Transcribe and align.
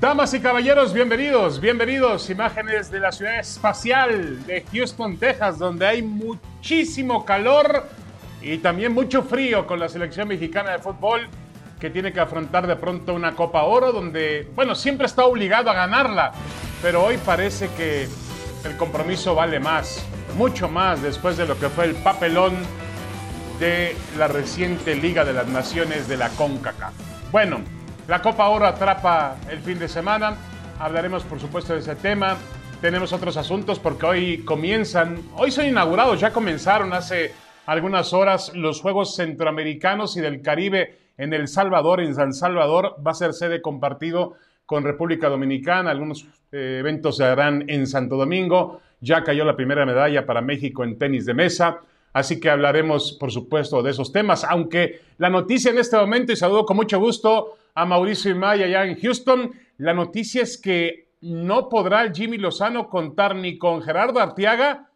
Damas 0.00 0.32
y 0.32 0.38
caballeros, 0.38 0.92
bienvenidos, 0.92 1.60
bienvenidos. 1.60 2.30
Imágenes 2.30 2.88
de 2.88 3.00
la 3.00 3.10
ciudad 3.10 3.40
espacial 3.40 4.46
de 4.46 4.64
Houston, 4.72 5.16
Texas, 5.16 5.58
donde 5.58 5.86
hay 5.86 6.02
muchísimo 6.02 7.24
calor 7.24 7.84
y 8.40 8.58
también 8.58 8.94
mucho 8.94 9.24
frío 9.24 9.66
con 9.66 9.80
la 9.80 9.88
selección 9.88 10.28
mexicana 10.28 10.70
de 10.70 10.78
fútbol 10.78 11.26
que 11.80 11.90
tiene 11.90 12.12
que 12.12 12.20
afrontar 12.20 12.68
de 12.68 12.76
pronto 12.76 13.12
una 13.12 13.34
Copa 13.34 13.64
Oro 13.64 13.90
donde, 13.90 14.48
bueno, 14.54 14.76
siempre 14.76 15.06
está 15.06 15.24
obligado 15.24 15.68
a 15.68 15.74
ganarla, 15.74 16.30
pero 16.80 17.02
hoy 17.02 17.16
parece 17.16 17.68
que 17.76 18.06
el 18.64 18.76
compromiso 18.76 19.34
vale 19.34 19.58
más, 19.58 20.06
mucho 20.36 20.68
más 20.68 21.02
después 21.02 21.36
de 21.36 21.44
lo 21.44 21.58
que 21.58 21.68
fue 21.70 21.86
el 21.86 21.96
papelón 21.96 22.54
de 23.58 23.96
la 24.16 24.28
reciente 24.28 24.94
Liga 24.94 25.24
de 25.24 25.32
las 25.32 25.48
Naciones 25.48 26.06
de 26.06 26.18
la 26.18 26.28
CONCACAF. 26.28 26.94
Bueno, 27.32 27.62
la 28.08 28.22
Copa 28.22 28.48
Oro 28.48 28.66
atrapa 28.66 29.36
el 29.50 29.58
fin 29.60 29.78
de 29.78 29.86
semana. 29.86 30.34
Hablaremos, 30.80 31.24
por 31.24 31.38
supuesto, 31.38 31.74
de 31.74 31.80
ese 31.80 31.94
tema. 31.94 32.38
Tenemos 32.80 33.12
otros 33.12 33.36
asuntos 33.36 33.78
porque 33.78 34.06
hoy 34.06 34.38
comienzan, 34.44 35.20
hoy 35.36 35.50
son 35.50 35.66
inaugurados, 35.66 36.18
ya 36.18 36.32
comenzaron 36.32 36.94
hace 36.94 37.32
algunas 37.66 38.14
horas 38.14 38.52
los 38.54 38.80
Juegos 38.80 39.14
Centroamericanos 39.14 40.16
y 40.16 40.22
del 40.22 40.40
Caribe 40.40 40.96
en 41.18 41.34
El 41.34 41.48
Salvador, 41.48 42.00
en 42.00 42.14
San 42.14 42.32
Salvador. 42.32 42.96
Va 43.06 43.10
a 43.10 43.14
ser 43.14 43.34
sede 43.34 43.60
compartido 43.60 44.36
con 44.64 44.84
República 44.84 45.28
Dominicana. 45.28 45.90
Algunos 45.90 46.26
eh, 46.50 46.78
eventos 46.80 47.18
se 47.18 47.24
harán 47.24 47.68
en 47.68 47.86
Santo 47.86 48.16
Domingo. 48.16 48.80
Ya 49.02 49.22
cayó 49.22 49.44
la 49.44 49.54
primera 49.54 49.84
medalla 49.84 50.24
para 50.24 50.40
México 50.40 50.82
en 50.82 50.98
tenis 50.98 51.26
de 51.26 51.34
mesa. 51.34 51.80
Así 52.14 52.40
que 52.40 52.48
hablaremos, 52.48 53.12
por 53.20 53.30
supuesto, 53.30 53.82
de 53.82 53.90
esos 53.90 54.12
temas. 54.12 54.44
Aunque 54.44 55.02
la 55.18 55.28
noticia 55.28 55.70
en 55.70 55.78
este 55.78 55.98
momento, 55.98 56.32
y 56.32 56.36
saludo 56.36 56.64
con 56.64 56.76
mucho 56.76 56.98
gusto 56.98 57.58
a 57.74 57.84
Mauricio 57.84 58.30
Imay 58.30 58.62
allá 58.62 58.84
en 58.84 59.00
Houston. 59.00 59.52
La 59.76 59.94
noticia 59.94 60.42
es 60.42 60.60
que 60.60 61.08
no 61.20 61.68
podrá 61.68 62.12
Jimmy 62.12 62.38
Lozano 62.38 62.88
contar 62.88 63.34
ni 63.34 63.58
con 63.58 63.82
Gerardo 63.82 64.20
Arteaga 64.20 64.90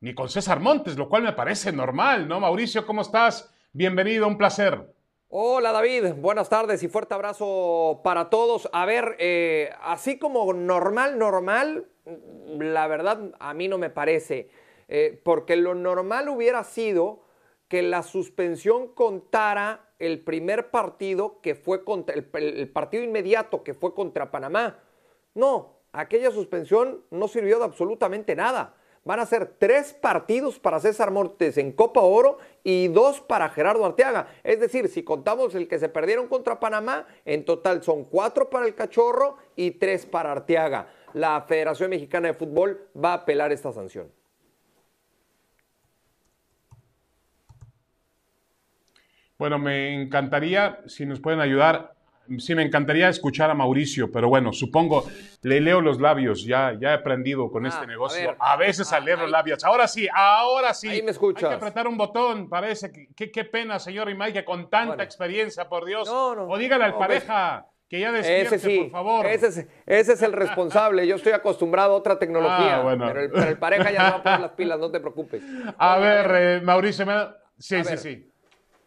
ni 0.00 0.14
con 0.14 0.28
César 0.28 0.60
Montes, 0.60 0.96
lo 0.96 1.08
cual 1.08 1.22
me 1.22 1.32
parece 1.32 1.72
normal, 1.72 2.28
¿no? 2.28 2.38
Mauricio, 2.40 2.86
¿cómo 2.86 3.02
estás? 3.02 3.52
Bienvenido, 3.72 4.28
un 4.28 4.38
placer. 4.38 4.94
Hola 5.28 5.72
David, 5.72 6.14
buenas 6.14 6.48
tardes 6.48 6.82
y 6.82 6.88
fuerte 6.88 7.14
abrazo 7.14 8.00
para 8.02 8.30
todos. 8.30 8.68
A 8.72 8.86
ver, 8.86 9.16
eh, 9.18 9.70
así 9.82 10.18
como 10.18 10.52
normal, 10.54 11.18
normal, 11.18 11.86
la 12.58 12.86
verdad 12.86 13.32
a 13.38 13.52
mí 13.52 13.68
no 13.68 13.76
me 13.76 13.90
parece, 13.90 14.48
eh, 14.88 15.20
porque 15.22 15.56
lo 15.56 15.74
normal 15.74 16.28
hubiera 16.28 16.64
sido 16.64 17.24
que 17.68 17.82
la 17.82 18.02
suspensión 18.02 18.88
contara 18.88 19.88
el 19.98 20.20
primer 20.20 20.70
partido 20.70 21.40
que 21.40 21.54
fue 21.54 21.84
contra 21.84 22.14
el, 22.14 22.70
partido 22.70 23.04
inmediato 23.04 23.62
que 23.62 23.74
fue 23.74 23.94
contra 23.94 24.30
Panamá. 24.30 24.78
No, 25.34 25.74
aquella 25.92 26.30
suspensión 26.30 27.04
no 27.10 27.28
sirvió 27.28 27.58
de 27.58 27.64
absolutamente 27.64 28.34
nada. 28.34 28.74
Van 29.04 29.20
a 29.20 29.26
ser 29.26 29.54
tres 29.58 29.94
partidos 29.94 30.58
para 30.58 30.80
César 30.80 31.10
Montes 31.10 31.56
en 31.56 31.72
Copa 31.72 32.00
Oro 32.00 32.38
y 32.62 32.88
dos 32.88 33.20
para 33.20 33.48
Gerardo 33.48 33.84
Arteaga. 33.84 34.28
Es 34.42 34.60
decir, 34.60 34.88
si 34.88 35.02
contamos 35.02 35.54
el 35.54 35.68
que 35.68 35.78
se 35.78 35.88
perdieron 35.88 36.28
contra 36.28 36.60
Panamá, 36.60 37.06
en 37.24 37.44
total 37.44 37.82
son 37.82 38.04
cuatro 38.04 38.50
para 38.50 38.66
el 38.66 38.74
Cachorro 38.74 39.36
y 39.56 39.72
tres 39.72 40.04
para 40.04 40.32
Arteaga. 40.32 40.88
La 41.14 41.40
Federación 41.42 41.90
Mexicana 41.90 42.28
de 42.28 42.34
Fútbol 42.34 42.86
va 43.02 43.12
a 43.12 43.14
apelar 43.14 43.52
esta 43.52 43.72
sanción. 43.72 44.12
Bueno, 49.38 49.58
me 49.60 49.94
encantaría, 49.94 50.80
si 50.86 51.06
nos 51.06 51.20
pueden 51.20 51.38
ayudar, 51.38 51.92
sí 52.38 52.56
me 52.56 52.62
encantaría 52.64 53.08
escuchar 53.08 53.50
a 53.50 53.54
Mauricio, 53.54 54.10
pero 54.10 54.28
bueno, 54.28 54.52
supongo, 54.52 55.06
le 55.42 55.60
leo 55.60 55.80
los 55.80 56.00
labios, 56.00 56.44
ya, 56.44 56.76
ya 56.78 56.90
he 56.90 56.94
aprendido 56.94 57.48
con 57.48 57.64
este 57.64 57.84
ah, 57.84 57.86
negocio. 57.86 58.36
A, 58.38 58.56
veces 58.56 58.92
a 58.92 58.96
ah, 58.96 59.00
leer 59.00 59.20
los 59.20 59.30
labios. 59.30 59.62
Ahora 59.64 59.86
sí, 59.86 60.08
ahora 60.12 60.74
sí. 60.74 60.88
Ahí 60.88 61.02
me 61.02 61.12
escuchas. 61.12 61.44
Hay 61.44 61.50
que 61.50 61.54
apretar 61.54 61.86
un 61.86 61.96
botón, 61.96 62.48
parece. 62.48 62.90
que 62.90 63.30
qué 63.30 63.44
pena, 63.44 63.78
señor 63.78 64.10
Imay, 64.10 64.32
que 64.32 64.44
con 64.44 64.68
tanta 64.68 65.04
experiencia, 65.04 65.68
por 65.68 65.84
Dios. 65.84 66.08
No, 66.08 66.34
no, 66.34 66.48
o 66.48 66.58
dígale 66.58 66.84
al 66.84 66.94
pues, 66.94 67.06
pareja. 67.06 67.66
Que 67.88 68.00
ya 68.00 68.12
despierte, 68.12 68.56
ese 68.56 68.68
sí, 68.68 68.78
por 68.80 68.90
favor. 68.90 69.26
Ese 69.26 69.46
es, 69.46 69.66
ese 69.86 70.12
es, 70.12 70.22
el 70.22 70.32
responsable. 70.32 71.06
Yo 71.06 71.16
estoy 71.16 71.32
acostumbrado 71.32 71.94
a 71.94 71.96
otra 71.96 72.18
tecnología. 72.18 72.78
Ah, 72.78 72.82
bueno. 72.82 73.06
pero, 73.06 73.48
el, 73.48 73.56
pareja 73.56 73.90
ya 73.90 74.02
no 74.02 74.10
va 74.10 74.16
a 74.16 74.22
poner 74.22 74.40
las 74.40 74.50
pilas, 74.50 74.78
no 74.78 74.90
te 74.90 75.00
preocupes. 75.00 75.42
A 75.78 75.98
ver, 75.98 76.30
eh, 76.34 76.60
Mauricio, 76.60 77.06
me... 77.06 77.14
sí, 77.56 77.82
sí, 77.84 77.96
sí. 77.96 78.32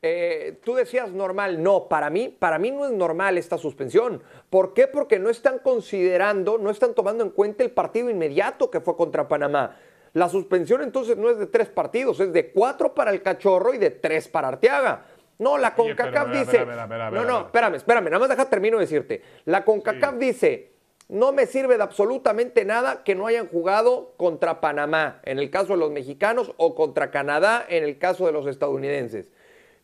Eh, 0.04 0.60
tú 0.64 0.74
decías 0.74 1.12
normal, 1.12 1.62
no, 1.62 1.88
para 1.88 2.10
mí, 2.10 2.36
para 2.40 2.58
mí 2.58 2.72
no 2.72 2.86
es 2.86 2.92
normal 2.92 3.38
esta 3.38 3.60
suspensión. 3.60 4.24
¿Por 4.50 4.74
qué? 4.74 4.88
Porque 4.88 5.20
no 5.20 5.30
están 5.30 5.60
considerando, 5.60 6.58
no 6.58 6.72
están 6.72 6.96
tomando 6.96 7.24
en 7.24 7.30
cuenta 7.30 7.64
el 7.64 7.70
partido 7.70 8.10
inmediato 8.10 8.72
que 8.72 8.82
fue 8.82 8.98
contra 8.98 9.28
Panamá. 9.28 9.78
La 10.14 10.28
suspensión 10.28 10.82
entonces 10.82 11.18
no 11.18 11.30
es 11.30 11.38
de 11.38 11.46
tres 11.46 11.70
partidos, 11.70 12.20
es 12.20 12.34
de 12.34 12.52
cuatro 12.52 12.96
para 12.96 13.12
el 13.12 13.22
cachorro 13.22 13.76
y 13.76 13.78
de 13.78 13.92
tres 13.92 14.28
para 14.28 14.48
Arteaga. 14.48 15.06
No, 15.38 15.60
la 15.60 15.76
CONCACAF 15.76 16.32
dice. 16.32 16.66
no, 16.66 17.24
no, 17.24 17.40
espérame, 17.42 17.76
espérame, 17.76 18.06
nada 18.06 18.20
más 18.20 18.30
deja 18.30 18.50
termino 18.50 18.78
de 18.78 18.86
decirte. 18.86 19.22
La 19.46 19.64
CONCACAF 19.64 20.16
dice: 20.16 20.72
no 21.10 21.32
me 21.32 21.46
sirve 21.46 21.78
de 21.78 21.84
absolutamente 21.84 22.66
nada 22.66 23.04
que 23.04 23.14
no 23.14 23.28
hayan 23.28 23.48
jugado 23.48 24.14
contra 24.18 24.62
Panamá, 24.62 25.22
en 25.26 25.38
el 25.38 25.52
caso 25.52 25.74
de 25.74 25.80
los 25.80 25.92
mexicanos, 25.92 26.54
o 26.58 26.74
contra 26.74 27.12
Canadá, 27.12 27.64
en 27.70 27.84
el 27.84 28.00
caso 28.00 28.26
de 28.26 28.32
los 28.32 28.48
estadounidenses 28.48 29.30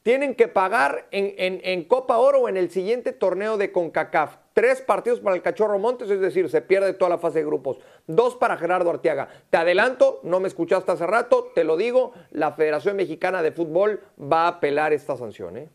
tienen 0.08 0.36
que 0.36 0.48
pagar 0.48 1.10
en, 1.12 1.84
Copa 1.84 2.18
Oro 2.18 2.44
o 2.44 2.48
en 2.48 2.56
el 2.56 2.70
siguiente 2.70 3.12
torneo 3.12 3.58
de 3.58 3.74
CONCACAF. 3.74 4.38
Tres 4.54 4.80
partidos 4.80 5.20
para 5.20 5.36
el 5.36 5.42
Cachorro 5.42 5.78
Montes, 5.80 6.10
es 6.10 6.22
decir, 6.22 6.50
se 6.50 6.62
pierde 6.62 6.94
toda 6.94 7.10
la 7.10 7.18
fase 7.18 7.40
de 7.40 7.46
grupos. 7.46 7.78
Dos 8.06 8.38
para 8.38 8.56
Gerardo 8.56 8.90
Arteaga. 8.90 9.28
Te 9.50 9.58
adelanto, 9.58 10.22
no 10.24 10.40
me 10.40 10.48
escuchaste 10.48 10.94
hace 10.94 11.06
rato, 11.06 11.52
te 11.54 11.66
lo 11.66 11.76
digo, 11.76 12.14
la 12.32 12.54
Federación 12.54 12.96
Mexicana 12.96 13.42
de 13.42 13.52
Fútbol 13.52 14.00
va 14.18 14.46
a 14.46 14.48
apelar 14.48 14.94
esta 14.94 15.18
sanción. 15.18 15.58
¿eh? 15.58 15.68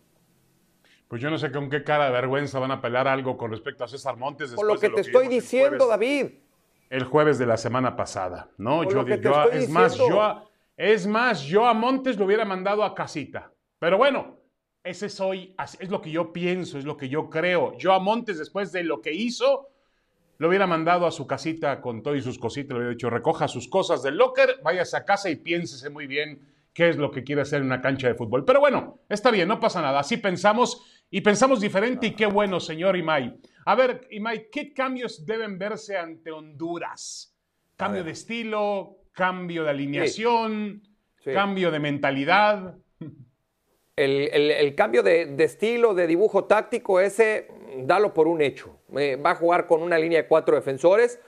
Pues 1.09 1.21
yo 1.21 1.29
no 1.29 1.37
sé 1.37 1.53
con 1.53 1.69
qué 1.69 1.85
cara 1.85 2.07
de 2.07 2.13
vergüenza 2.13 2.59
van 2.59 2.71
a 2.71 2.77
apelar 2.77 3.09
algo 3.09 3.37
con 3.37 3.51
respecto 3.51 3.85
a 3.85 3.89
César 3.89 4.17
Montes. 4.17 4.55
Por 4.55 4.65
lo 4.65 4.79
que 4.79 4.89
te 4.89 5.03
estoy 5.03 5.29
diciendo, 5.29 5.87
David. 5.87 6.29
El 6.89 7.05
jueves 7.05 7.39
de 7.39 7.45
la 7.45 7.59
semana 7.59 7.97
pasada, 7.97 8.49
¿no? 8.57 8.83
Yo, 8.85 9.07
yo 9.07 9.51
es 9.51 9.69
más, 9.69 9.95
yo 9.95 10.49
es 10.79 11.07
más, 11.07 11.43
yo 11.43 11.67
a 11.67 11.75
Montes 11.75 12.17
lo 12.17 12.25
hubiera 12.25 12.47
mandado 12.47 12.83
a 12.83 12.95
casita. 12.95 13.53
Pero 13.83 13.99
bueno, 13.99 14.39
ese 14.85 15.09
soy, 15.09 15.57
es 15.81 15.91
lo 15.91 16.01
que 16.01 16.13
yo 16.13 16.33
pienso, 16.33 16.79
es 16.79 16.85
lo 16.85 16.97
que 16.97 17.09
yo 17.09 17.29
creo. 17.29 17.77
Yo 17.79 17.93
a 17.93 17.99
Montes, 17.99 18.39
después 18.39 18.71
de 18.71 18.85
lo 18.85 19.03
que 19.03 19.13
hizo, 19.13 19.71
lo 20.39 20.47
hubiera 20.47 20.69
mandado 20.69 21.05
a 21.05 21.11
su 21.11 21.27
casita 21.27 21.81
con 21.81 22.01
todo 22.01 22.15
y 22.15 22.23
sus 22.23 22.39
cositas, 22.39 22.75
le 22.75 22.77
hubiera 22.77 22.91
dicho, 22.93 23.11
recoja 23.11 23.49
sus 23.49 23.67
cosas 23.67 24.05
del 24.05 24.19
locker, 24.19 24.61
váyase 24.63 24.97
a 24.97 25.05
casa 25.05 25.31
y 25.31 25.35
piénsese 25.35 25.91
muy 25.91 26.07
bien 26.07 26.49
qué 26.73 26.91
es 26.91 26.97
lo 26.97 27.11
que 27.11 27.25
quiere 27.25 27.43
hacer 27.43 27.59
en 27.59 27.67
una 27.67 27.81
cancha 27.81 28.07
de 28.07 28.15
fútbol. 28.15 28.45
Pero 28.45 28.61
bueno, 28.61 29.01
está 29.09 29.33
bien, 29.33 29.49
no 29.49 29.59
pasa 29.59 29.83
nada. 29.83 29.99
Así 29.99 30.17
pensamos 30.17 30.81
y 31.11 31.21
pensamos 31.21 31.61
diferente 31.61 32.07
y 32.07 32.13
qué 32.13 32.27
bueno, 32.27 32.61
señor 32.61 32.97
Imay. 32.97 33.37
A 33.65 33.75
ver, 33.75 34.07
Imay, 34.13 34.49
¿qué 34.49 34.73
cambios 34.73 35.27
deben 35.27 35.59
verse 35.59 35.97
ante 35.97 36.31
Honduras? 36.31 37.37
Cambio 37.75 38.05
de 38.05 38.13
estilo, 38.13 38.99
cambio 39.11 39.65
de 39.65 39.71
alineación, 39.71 40.83
cambio 41.25 41.73
de 41.73 41.81
mentalidad 41.81 42.77
el, 43.97 44.75
cambio 44.75 45.03
de, 45.03 45.35
estilo, 45.39 45.95
de 45.95 46.07
dibujo 46.07 46.45
táctico, 46.45 47.01
ese, 47.01 47.49
dalo 47.79 48.15
por 48.15 48.27
un 48.27 48.41
hecho. 48.41 48.71
Eh, 48.97 49.17
va 49.17 49.33
a 49.33 49.35
jugar 49.35 49.67
con 49.67 49.83
una 49.83 49.99
línea 49.99 50.23
de 50.23 50.29
cuatro 50.29 50.57
defensores, 50.57 51.21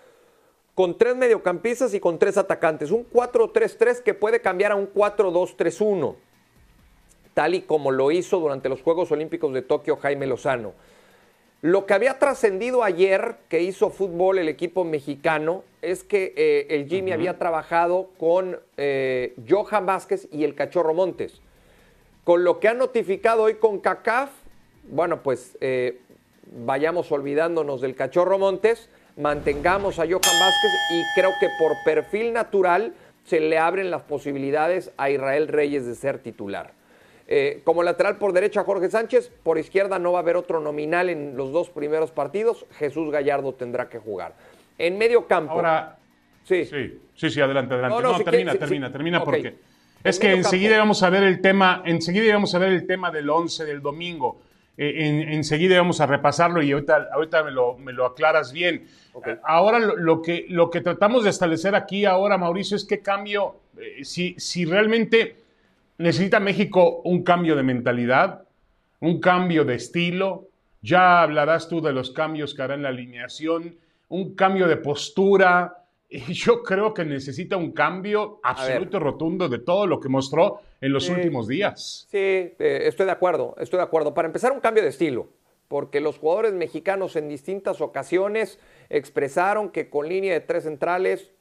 con 0.74 0.96
tres 0.98 1.14
mediocampistas 1.14 1.94
y 1.94 2.00
con 2.00 2.18
tres 2.18 2.36
atacantes. 2.36 2.90
Un 2.90 3.08
4-3-3 3.10 4.02
que 4.02 4.14
puede 4.14 4.40
cambiar 4.40 4.72
a 4.72 4.76
un 4.76 4.92
4-2-3-1, 4.92 6.16
tal 7.34 7.54
y 7.54 7.62
como 7.62 7.90
lo 7.90 8.10
hizo 8.10 8.40
durante 8.40 8.68
los 8.68 8.82
Juegos 8.82 9.12
Olímpicos 9.12 9.52
de 9.52 9.62
Tokio 9.62 9.96
Jaime 9.96 10.26
Lozano. 10.26 10.72
Lo 11.60 11.86
que 11.86 11.94
había 11.94 12.18
trascendido 12.18 12.82
ayer 12.82 13.36
que 13.48 13.62
hizo 13.62 13.88
fútbol 13.88 14.38
el 14.38 14.48
equipo 14.48 14.84
mexicano 14.84 15.64
es 15.80 16.04
que 16.04 16.34
eh, 16.36 16.66
el 16.68 16.88
Jimmy 16.88 17.12
había 17.12 17.38
trabajado 17.38 18.10
con 18.18 18.60
eh, 18.76 19.34
Johan 19.48 19.86
Vázquez 19.86 20.28
y 20.30 20.44
el 20.44 20.54
Cachorro 20.54 20.92
Montes. 20.92 21.40
Con 22.24 22.42
lo 22.42 22.58
que 22.58 22.68
ha 22.68 22.74
notificado 22.74 23.44
hoy 23.44 23.54
con 23.54 23.80
CACAF, 23.80 24.30
bueno, 24.88 25.22
pues 25.22 25.56
eh, 25.60 26.00
vayamos 26.52 27.12
olvidándonos 27.12 27.82
del 27.82 27.94
cachorro 27.94 28.38
Montes, 28.38 28.88
mantengamos 29.16 29.98
a 29.98 30.02
Johan 30.02 30.20
Vázquez 30.20 30.72
y 30.90 31.20
creo 31.20 31.30
que 31.38 31.48
por 31.58 31.72
perfil 31.84 32.32
natural 32.32 32.94
se 33.24 33.40
le 33.40 33.58
abren 33.58 33.90
las 33.90 34.02
posibilidades 34.02 34.90
a 34.96 35.10
Israel 35.10 35.48
Reyes 35.48 35.86
de 35.86 35.94
ser 35.94 36.18
titular. 36.18 36.72
Eh, 37.26 37.62
como 37.64 37.82
lateral 37.82 38.18
por 38.18 38.32
derecha 38.32 38.64
Jorge 38.64 38.90
Sánchez, 38.90 39.30
por 39.42 39.58
izquierda 39.58 39.98
no 39.98 40.12
va 40.12 40.18
a 40.18 40.22
haber 40.22 40.36
otro 40.36 40.60
nominal 40.60 41.08
en 41.08 41.36
los 41.36 41.52
dos 41.52 41.70
primeros 41.70 42.10
partidos, 42.10 42.66
Jesús 42.78 43.10
Gallardo 43.10 43.54
tendrá 43.54 43.88
que 43.88 43.98
jugar. 43.98 44.34
En 44.76 44.98
medio 44.98 45.26
campo. 45.26 45.52
Ahora, 45.52 45.96
sí, 46.44 46.66
sí, 46.66 47.00
sí, 47.14 47.30
sí 47.30 47.40
adelante, 47.40 47.74
adelante. 47.74 48.02
No, 48.02 48.20
termina, 48.20 48.54
termina, 48.54 48.92
termina, 48.92 49.24
porque 49.24 49.54
es 50.04 50.18
que 50.18 50.32
enseguida 50.32 50.78
vamos 50.78 51.02
a 51.02 51.10
ver 51.10 51.24
el 51.24 51.40
tema, 51.40 51.82
enseguida 51.84 52.34
vamos 52.34 52.54
a 52.54 52.58
ver 52.58 52.72
el 52.72 52.86
tema 52.86 53.10
del 53.10 53.28
11 53.28 53.64
del 53.64 53.80
domingo. 53.80 54.40
eh, 54.76 55.28
enseguida 55.32 55.78
vamos 55.78 56.00
a 56.00 56.06
repasarlo 56.06 56.62
y 56.62 56.72
ahorita, 56.72 57.08
ahorita 57.12 57.44
me, 57.44 57.50
lo, 57.52 57.78
me 57.78 57.92
lo 57.92 58.06
aclaras 58.06 58.52
bien. 58.52 58.86
Ahora 59.44 59.78
lo, 59.78 60.20
que, 60.20 60.46
lo 60.48 60.70
que 60.70 60.80
tratamos 60.80 61.24
de 61.24 61.30
establecer 61.30 61.74
aquí 61.74 62.04
ahora, 62.04 62.36
Mauricio, 62.36 62.76
es 62.76 62.84
qué 62.84 63.00
cambio, 63.00 63.54
eh, 63.78 64.04
si, 64.04 64.34
si 64.36 64.64
realmente 64.64 65.36
necesita 65.98 66.40
México 66.40 67.00
un 67.04 67.22
cambio 67.22 67.54
de 67.54 67.62
mentalidad, 67.62 68.42
un 69.00 69.20
cambio 69.20 69.64
de 69.64 69.76
estilo, 69.76 70.48
ya 70.82 71.22
hablarás 71.22 71.68
tú 71.68 71.80
de 71.80 71.92
los 71.92 72.10
cambios 72.10 72.54
que 72.54 72.62
hará 72.62 72.74
en 72.74 72.82
la 72.82 72.88
alineación, 72.88 73.76
un 74.08 74.34
cambio 74.34 74.66
de 74.66 74.76
postura, 74.76 75.83
yo 76.28 76.62
creo 76.62 76.94
que 76.94 77.04
necesita 77.04 77.56
un 77.56 77.72
cambio 77.72 78.40
absoluto 78.42 78.96
y 78.96 79.00
rotundo 79.00 79.48
de 79.48 79.58
todo 79.58 79.86
lo 79.86 80.00
que 80.00 80.08
mostró 80.08 80.60
en 80.80 80.92
los 80.92 81.08
últimos 81.08 81.48
días. 81.48 82.06
Sí, 82.10 82.18
eh, 82.18 82.54
estoy 82.58 83.06
de 83.06 83.12
acuerdo, 83.12 83.54
estoy 83.58 83.78
de 83.78 83.84
acuerdo. 83.84 84.14
Para 84.14 84.26
empezar, 84.26 84.52
un 84.52 84.60
cambio 84.60 84.82
de 84.82 84.90
estilo, 84.90 85.28
porque 85.68 86.00
los 86.00 86.18
jugadores 86.18 86.52
mexicanos 86.52 87.16
en 87.16 87.28
distintas 87.28 87.80
ocasiones 87.80 88.58
expresaron 88.90 89.70
que 89.70 89.90
con 89.90 90.08
línea 90.08 90.32
de 90.34 90.40
tres 90.40 90.64
centrales 90.64 91.32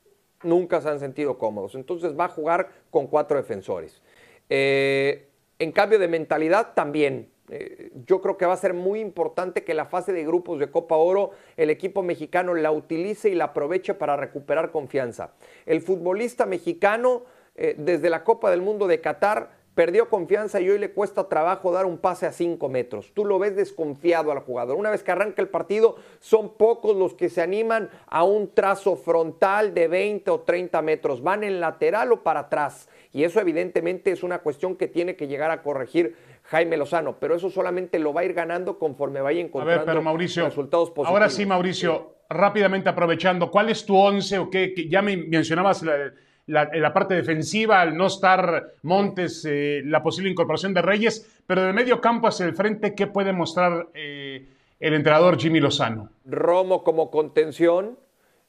nunca 0.44 0.82
se 0.82 0.90
han 0.90 1.00
sentido 1.00 1.38
cómodos. 1.38 1.76
Entonces 1.76 2.18
va 2.18 2.26
a 2.26 2.30
jugar 2.30 2.70
con 2.90 3.08
cuatro 3.08 3.38
defensores. 3.38 4.02
Eh, 4.50 5.28
en 5.60 5.72
cambio 5.72 6.00
de 6.00 6.08
mentalidad 6.08 6.74
también. 6.74 7.30
Eh, 7.56 7.92
yo 8.08 8.20
creo 8.20 8.36
que 8.36 8.48
va 8.48 8.54
a 8.54 8.58
ser 8.58 8.74
muy 8.74 9.00
importante 9.00 9.64
que 9.64 9.76
la 9.76 9.86
fase 9.86 10.12
de 10.12 10.26
grupos 10.26 10.58
de 10.58 10.72
Copa 10.72 10.96
Oro 10.96 11.32
el 11.56 11.70
equipo 11.70 12.02
mexicano 12.02 12.56
la 12.56 12.72
utilice 12.72 13.30
y 13.30 13.36
la 13.36 13.46
aproveche 13.46 13.94
para 13.94 14.18
recuperar 14.18 14.72
confianza. 14.72 15.34
El 15.68 15.82
futbolista 15.82 16.48
mexicano 16.48 17.26
eh, 17.54 17.76
desde 17.78 18.10
la 18.10 18.24
Copa 18.24 18.50
del 18.50 18.64
Mundo 18.64 18.88
de 18.88 19.02
Qatar 19.02 19.52
perdió 19.76 20.10
confianza 20.10 20.62
y 20.62 20.70
hoy 20.70 20.80
le 20.80 20.92
cuesta 20.92 21.30
trabajo 21.30 21.72
dar 21.72 21.86
un 21.86 22.00
pase 22.00 22.26
a 22.26 22.32
5 22.32 22.70
metros. 22.70 23.12
Tú 23.14 23.24
lo 23.24 23.38
ves 23.38 23.56
desconfiado 23.56 24.32
al 24.32 24.40
jugador. 24.40 24.78
Una 24.78 24.90
vez 24.90 25.04
que 25.04 25.12
arranca 25.12 25.42
el 25.42 25.50
partido, 25.50 25.96
son 26.20 26.56
pocos 26.56 26.96
los 26.96 27.14
que 27.14 27.30
se 27.30 27.42
animan 27.42 27.90
a 28.08 28.24
un 28.24 28.52
trazo 28.52 28.96
frontal 28.96 29.74
de 29.76 29.88
20 29.88 30.30
o 30.32 30.42
30 30.42 30.82
metros. 30.82 31.22
Van 31.22 31.44
en 31.44 31.60
lateral 31.60 32.12
o 32.12 32.24
para 32.24 32.42
atrás. 32.42 32.88
Y 33.12 33.24
eso 33.24 33.40
evidentemente 33.40 34.12
es 34.12 34.24
una 34.24 34.40
cuestión 34.40 34.76
que 34.76 34.88
tiene 34.88 35.16
que 35.16 35.28
llegar 35.28 35.52
a 35.52 35.62
corregir 35.62 36.16
Jaime 36.44 36.78
Lozano, 36.78 37.18
pero 37.20 37.36
eso 37.36 37.50
solamente 37.50 38.00
lo 38.00 38.14
va 38.14 38.22
a 38.22 38.26
ir 38.26 38.34
ganando 38.34 38.78
conforme 38.78 39.22
vaya 39.22 39.40
encontrando 39.40 39.74
a 39.74 39.78
ver, 39.78 39.86
pero 39.86 40.02
Mauricio, 40.02 40.46
resultados 40.46 40.90
positivos. 40.90 41.10
Ahora 41.10 41.30
sí, 41.30 41.46
Mauricio, 41.46 42.16
rápidamente 42.30 42.90
aprovechando, 42.90 43.50
¿cuál 43.50 43.70
es 43.70 43.86
tu 43.86 43.96
once 43.96 44.38
o 44.38 44.50
qué? 44.50 44.74
ya 44.90 45.02
me 45.02 45.16
mencionabas 45.18 45.84
la, 45.84 46.12
la, 46.46 46.94
parte 46.94 47.16
defensiva, 47.16 47.82
al 47.82 47.96
no 47.96 48.08
estar 48.08 48.74
Montes, 48.84 49.46
eh, 49.50 49.82
la 49.86 50.04
posible 50.04 50.30
incorporación 50.32 50.74
de 50.74 50.82
Reyes, 50.82 51.42
pero 51.48 51.64
de 51.64 51.74
medio 51.74 52.02
campo 52.02 52.28
hacia 52.28 52.46
el 52.46 52.54
frente, 52.54 52.94
¿qué 52.96 53.08
puede 53.08 53.32
mostrar 53.32 53.88
eh, 53.94 54.48
el 54.80 54.94
entrenador 54.94 55.40
Jimmy 55.40 55.60
Lozano? 55.60 56.10
Romo 56.26 56.84
como 56.84 57.10
contención, 57.10 57.98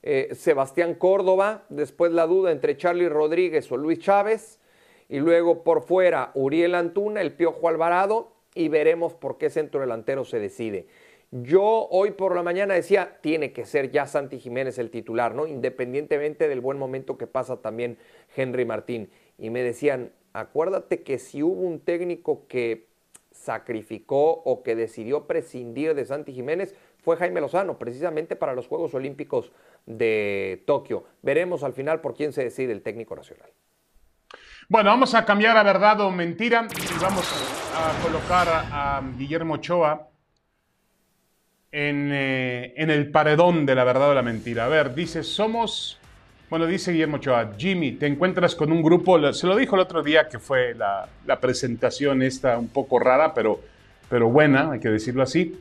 eh, 0.03 0.31
Sebastián 0.33 0.95
Córdoba, 0.95 1.65
después 1.69 2.13
la 2.13 2.27
duda 2.27 2.51
entre 2.51 2.77
Charlie 2.77 3.09
Rodríguez 3.09 3.71
o 3.71 3.77
Luis 3.77 4.01
Chávez, 4.01 4.61
y 5.09 5.19
luego 5.19 5.63
por 5.63 5.83
fuera 5.83 6.31
Uriel 6.35 6.75
Antuna, 6.75 7.21
el 7.21 7.33
Piojo 7.33 7.69
Alvarado 7.69 8.33
y 8.55 8.69
veremos 8.69 9.15
por 9.15 9.39
qué 9.39 9.51
centro 9.51 9.81
delantero 9.81 10.25
se 10.25 10.39
decide. 10.39 10.87
Yo 11.31 11.89
hoy 11.91 12.13
por 12.13 12.37
la 12.37 12.45
mañana 12.45 12.75
decía, 12.75 13.19
tiene 13.21 13.53
que 13.53 13.65
ser 13.65 13.91
ya 13.91 14.07
Santi 14.07 14.39
Jiménez 14.39 14.79
el 14.79 14.91
titular, 14.91 15.35
¿no? 15.35 15.49
Independientemente 15.49 16.47
del 16.47 16.61
buen 16.61 16.79
momento 16.79 17.19
que 17.19 17.27
pasa 17.27 17.57
también 17.57 17.99
Henry 18.37 18.65
Martín. 18.65 19.11
Y 19.37 19.51
me 19.51 19.65
decían, 19.65 20.13
acuérdate 20.33 21.03
que 21.03 21.19
si 21.19 21.43
hubo 21.43 21.61
un 21.63 21.81
técnico 21.81 22.47
que 22.47 22.87
sacrificó 23.33 24.43
o 24.45 24.63
que 24.63 24.77
decidió 24.77 25.27
prescindir 25.27 25.95
de 25.95 26.05
Santi 26.05 26.33
Jiménez, 26.33 26.77
fue 26.99 27.17
Jaime 27.17 27.41
Lozano, 27.41 27.79
precisamente 27.79 28.37
para 28.37 28.55
los 28.55 28.69
Juegos 28.69 28.95
Olímpicos 28.95 29.51
de 29.87 30.63
Tokio. 30.67 31.05
Veremos 31.23 31.65
al 31.65 31.73
final 31.73 32.01
por 32.01 32.15
quién 32.15 32.33
se 32.33 32.45
decide 32.45 32.73
el 32.73 32.83
técnico 32.83 33.17
nacional. 33.17 33.51
Bueno, 34.67 34.91
vamos 34.91 35.15
a 35.15 35.27
cambiar 35.27 35.59
a 35.59 35.63
verdad 35.63 36.01
o 36.01 36.11
mentira 36.11 36.67
y 36.71 37.03
vamos 37.03 37.31
a 37.77 38.03
colocar 38.03 38.49
a, 38.49 39.03
Guillermo 39.19 39.55
Ochoa 39.55 40.09
en, 41.71 42.11
eh, 42.11 42.73
en, 42.77 42.89
el 42.89 43.11
paredón 43.11 43.67
de 43.67 43.75
la 43.75 43.85
verdad 43.85 44.11
o 44.11 44.15
la 44.15 44.23
mentira. 44.23 44.65
A 44.65 44.69
ver, 44.69 44.95
dice, 44.95 45.23
somos, 45.23 45.99
bueno, 46.49 46.65
dice 46.67 46.93
Guillermo 46.93 47.17
Ochoa, 47.17 47.53
Jimmy, 47.59 47.93
te 47.93 48.07
encuentras 48.07 48.55
con 48.55 48.73
un 48.73 48.83
grupo, 48.83 49.33
se 49.35 49.47
lo 49.47 49.55
dijo 49.55 49.77
el 49.77 49.83
otro 49.83 50.03
día 50.03 50.29
que 50.29 50.39
fue 50.39 50.75
la, 50.75 51.07
la 51.27 51.39
presentación 51.39 52.23
esta 52.23 52.57
un 52.57 52.69
poco 52.69 52.99
rara, 52.99 53.35
pero, 53.35 53.61
pero 54.09 54.31
buena, 54.31 54.73
hay 54.73 54.81
que 54.81 54.89
decirlo 54.89 55.23
así. 55.23 55.61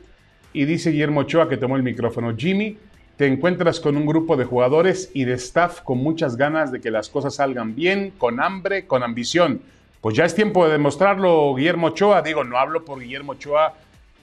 Y 0.54 0.64
dice 0.64 0.90
Guillermo 0.90 1.20
Ochoa 1.20 1.46
que 1.46 1.58
tomó 1.58 1.76
el 1.76 1.82
micrófono, 1.82 2.34
Jimmy, 2.34 2.78
te 3.16 3.26
encuentras 3.26 3.80
con 3.80 3.96
un 3.96 4.06
grupo 4.06 4.36
de 4.36 4.44
jugadores 4.44 5.10
y 5.14 5.24
de 5.24 5.34
staff 5.34 5.80
con 5.82 5.98
muchas 5.98 6.36
ganas 6.36 6.72
de 6.72 6.80
que 6.80 6.90
las 6.90 7.08
cosas 7.08 7.36
salgan 7.36 7.74
bien, 7.74 8.12
con 8.18 8.40
hambre, 8.40 8.86
con 8.86 9.02
ambición. 9.02 9.62
Pues 10.00 10.16
ya 10.16 10.24
es 10.24 10.34
tiempo 10.34 10.66
de 10.66 10.72
demostrarlo, 10.72 11.54
Guillermo 11.54 11.88
Ochoa. 11.88 12.22
Digo, 12.22 12.44
no 12.44 12.58
hablo 12.58 12.84
por 12.84 13.00
Guillermo 13.00 13.32
Ochoa, 13.32 13.74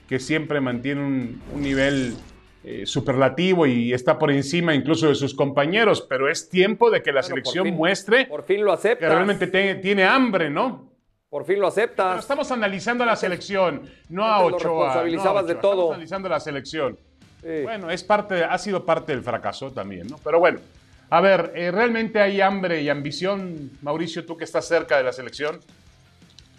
que 0.08 0.20
siempre 0.20 0.60
mantiene 0.60 1.00
un, 1.00 1.42
nivel 1.56 2.14
eh, 2.64 2.84
superlativo 2.84 3.66
y 3.66 3.92
está 3.92 4.18
por 4.18 4.30
encima 4.30 4.74
incluso 4.74 5.08
de 5.08 5.14
sus 5.14 5.34
compañeros, 5.34 6.06
pero 6.08 6.28
es 6.28 6.48
tiempo 6.50 6.90
de 6.90 7.02
que 7.02 7.12
la 7.12 7.22
selección 7.22 7.74
muestre 7.74 8.26
por 8.26 8.44
fin 8.44 8.64
lo 8.64 8.78
que 8.78 8.94
realmente 9.00 9.46
tiene 9.76 10.04
hambre, 10.04 10.50
¿no? 10.50 10.92
Por 11.30 11.46
fin 11.46 11.58
lo 11.58 11.66
aceptas. 11.66 12.20
estamos 12.20 12.52
analizando 12.52 13.06
la 13.06 13.16
selección, 13.16 13.88
no 14.10 14.22
a 14.26 14.44
Ochoa. 14.44 14.58
responsabilizabas 14.58 15.46
de 15.46 15.54
todo. 15.54 15.72
Estamos 15.72 15.94
analizando 15.94 16.28
la 16.28 16.40
selección. 16.40 16.98
Bueno, 17.42 17.90
es 17.90 18.04
parte, 18.04 18.44
ha 18.44 18.56
sido 18.58 18.84
parte 18.84 19.12
del 19.12 19.22
fracaso 19.22 19.72
también, 19.72 20.06
¿no? 20.06 20.18
Pero 20.22 20.38
bueno, 20.38 20.60
a 21.12 21.20
ver, 21.20 21.52
eh, 21.54 21.70
¿realmente 21.70 22.20
hay 22.20 22.40
hambre 22.40 22.80
y 22.80 22.88
ambición, 22.88 23.70
Mauricio, 23.82 24.24
tú 24.24 24.38
que 24.38 24.44
estás 24.44 24.66
cerca 24.66 24.96
de 24.96 25.02
la 25.02 25.12
selección? 25.12 25.60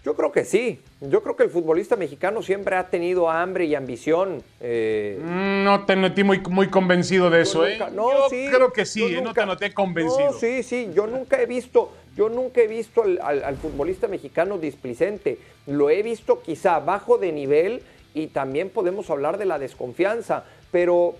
Yo 0.06 0.16
creo 0.16 0.32
que 0.32 0.46
sí. 0.46 0.80
Yo 1.02 1.24
creo 1.24 1.36
que 1.36 1.42
el 1.42 1.50
futbolista 1.50 1.96
mexicano 1.96 2.44
siempre 2.44 2.76
ha 2.76 2.88
tenido 2.88 3.32
hambre 3.32 3.66
y 3.66 3.74
ambición. 3.74 4.44
Eh. 4.62 5.18
Mm, 5.20 5.64
no 5.64 5.86
te 5.86 5.96
noté 5.96 6.24
muy, 6.24 6.40
muy 6.42 6.68
convencido 6.68 7.32
de 7.32 7.42
eso, 7.42 7.66
¿eh? 7.66 7.80
No, 7.94 8.30
yo 8.30 8.52
creo 8.52 8.72
que 8.72 8.86
sí, 8.86 9.04
¿eh? 9.04 9.22
no 9.24 9.34
te 9.34 9.44
noté 9.44 9.74
convencido. 9.74 10.34
sí, 10.34 10.62
sí, 10.62 10.92
yo 10.94 11.08
nunca 11.08 11.42
he 11.42 11.48
visto, 11.48 11.92
yo 12.16 12.30
nunca 12.30 12.62
he 12.62 12.68
visto 12.68 13.04
al 13.24 13.58
futbolista 13.58 14.08
mexicano 14.08 14.60
displicente. 14.60 15.40
Lo 15.66 15.90
he 15.90 16.04
visto 16.04 16.44
quizá 16.44 16.80
bajo 16.80 17.18
de 17.18 17.32
nivel 17.32 17.82
y 18.14 18.28
también 18.28 18.70
podemos 18.70 19.10
hablar 19.10 19.40
de 19.40 19.46
la 19.46 19.58
desconfianza 19.58 20.44
pero 20.74 21.14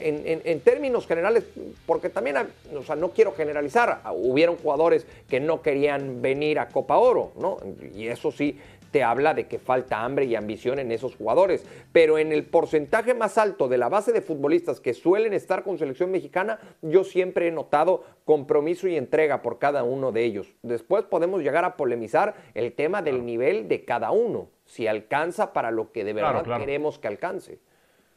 en, 0.00 0.60
términos 0.60 1.06
generales, 1.06 1.44
porque 1.84 2.08
también, 2.08 2.38
o 2.74 2.82
sea, 2.82 2.96
no 2.96 3.10
quiero 3.10 3.32
generalizar, 3.32 4.00
hubieron 4.14 4.56
jugadores 4.56 5.06
que 5.28 5.40
no 5.40 5.60
querían 5.60 6.22
venir 6.22 6.58
a 6.58 6.68
Copa 6.68 6.96
Oro, 6.96 7.32
¿no? 7.38 7.58
Y 7.94 8.06
eso 8.06 8.32
sí 8.32 8.58
te 8.92 9.02
habla 9.02 9.34
de 9.34 9.46
que 9.46 9.58
falta 9.58 10.02
hambre 10.04 10.24
y 10.24 10.36
ambición 10.36 10.78
en 10.78 10.90
esos 10.90 11.16
jugadores, 11.16 11.66
pero 11.92 12.16
en 12.16 12.32
el 12.32 12.44
porcentaje 12.44 13.12
más 13.12 13.36
alto 13.36 13.68
de 13.68 13.76
la 13.76 13.90
base 13.90 14.10
de 14.10 14.22
futbolistas 14.22 14.80
que 14.80 14.94
suelen 14.94 15.34
estar 15.34 15.64
con 15.64 15.76
selección 15.76 16.10
mexicana, 16.10 16.58
yo 16.80 17.04
siempre 17.04 17.48
he 17.48 17.50
notado 17.50 18.04
compromiso 18.24 18.88
y 18.88 18.96
entrega 18.96 19.42
por 19.42 19.58
cada 19.58 19.84
uno 19.84 20.12
de 20.12 20.24
ellos. 20.24 20.54
Después 20.62 21.04
podemos 21.04 21.42
llegar 21.42 21.66
a 21.66 21.76
polemizar 21.76 22.36
el 22.54 22.72
tema 22.72 23.02
del 23.02 23.26
nivel 23.26 23.68
de 23.68 23.84
cada 23.84 24.12
uno, 24.12 24.48
si 24.64 24.86
alcanza 24.86 25.52
para 25.52 25.70
lo 25.70 25.92
que 25.92 26.04
de 26.04 26.14
verdad 26.14 26.58
queremos 26.58 26.98
que 26.98 27.08
alcance. 27.08 27.58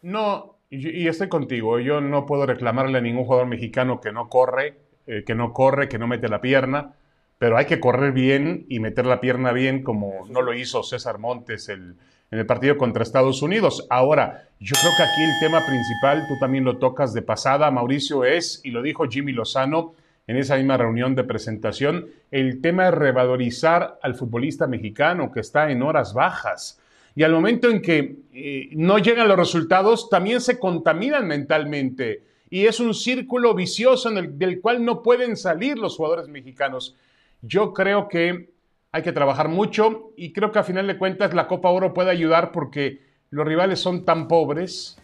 No, 0.02 0.58
y, 0.70 1.08
estoy 1.08 1.30
contigo, 1.30 1.80
yo 1.80 2.02
no 2.02 2.26
puedo 2.26 2.46
reclamarle 2.46 2.98
a 2.98 3.02
ningún 3.02 3.26
jugador 3.26 3.48
mexicano 3.48 4.02
que 4.02 4.12
no 4.12 4.30
corre, 4.30 4.78
eh, 5.06 5.24
que 5.26 5.36
no 5.36 5.54
corre, 5.54 5.88
que 5.88 5.98
no 5.98 6.08
mete 6.08 6.28
la 6.28 6.42
pierna, 6.42 6.94
pero 7.38 7.58
hay 7.58 7.66
que 7.66 7.80
correr 7.80 8.12
bien 8.12 8.66
y 8.68 8.80
meter 8.80 9.06
la 9.06 9.22
pierna 9.22 9.52
bien 9.52 9.84
como 9.84 10.26
no 10.30 10.42
lo 10.42 10.54
hizo 10.54 10.84
César 10.84 11.20
Montes 11.20 11.70
en 11.70 11.98
el 12.32 12.46
partido 12.46 12.78
contra 12.78 13.04
Estados 13.04 13.42
Unidos. 13.42 13.88
Ahora, 13.90 14.48
yo 14.60 14.74
creo 14.80 14.92
que 14.98 15.04
aquí 15.04 15.24
el 15.24 15.40
tema 15.40 15.66
principal, 15.66 16.26
tú 16.28 16.34
también 16.40 16.66
lo 16.66 16.78
tocas 16.78 17.14
de 17.14 17.22
pasada, 17.22 17.72
Mauricio, 17.72 18.26
es, 18.26 18.60
y 18.64 18.72
lo 18.72 18.82
dijo 18.82 19.08
Jimmy 19.08 19.32
Lozano 19.32 19.94
en 20.26 20.36
esa 20.36 20.58
misma 20.58 20.76
reunión 20.76 21.16
de 21.16 21.24
presentación, 21.24 22.08
el 22.32 22.60
tema 22.60 22.86
de 22.86 22.92
revalorizar 22.92 23.98
al 24.02 24.16
futbolista 24.16 24.68
mexicano 24.68 25.32
que 25.32 25.40
está 25.40 25.72
en 25.72 25.82
horas 25.82 26.14
bajas 26.14 26.82
y 27.18 27.24
al 27.24 27.32
momento 27.32 27.68
en 27.68 27.82
que 27.82 28.20
eh, 28.32 28.70
no 28.74 29.00
llegan 29.00 29.28
los 29.28 29.38
resultados, 29.38 30.08
también 30.08 30.40
se 30.40 30.60
contaminan 30.60 31.26
mentalmente. 31.26 32.22
Y 32.48 32.68
es 32.68 32.80
un 32.80 32.94
círculo 32.94 33.56
vicioso 33.56 34.12
del 34.12 34.62
cual 34.62 34.86
no 34.86 35.02
pueden 35.02 35.36
salir 35.36 35.80
los 35.80 35.98
jugadores 35.98 36.28
mexicanos. 36.28 36.96
Yo 37.42 37.74
creo 37.74 38.08
que 38.08 38.52
hay 38.92 39.02
que 39.02 39.14
trabajar 39.14 39.50
mucho 39.50 40.12
y 40.16 40.32
creo 40.32 40.52
que 40.52 40.60
a 40.60 40.64
final 40.64 40.86
de 40.86 41.00
cuentas 41.00 41.34
la 41.34 41.48
Copa 41.48 41.70
Oro 41.70 41.92
puede 41.92 42.12
ayudar 42.12 42.52
porque 42.52 43.02
los 43.32 43.48
rivales 43.48 43.80
son 43.80 44.06
tan 44.06 44.28
pobres 44.28 45.00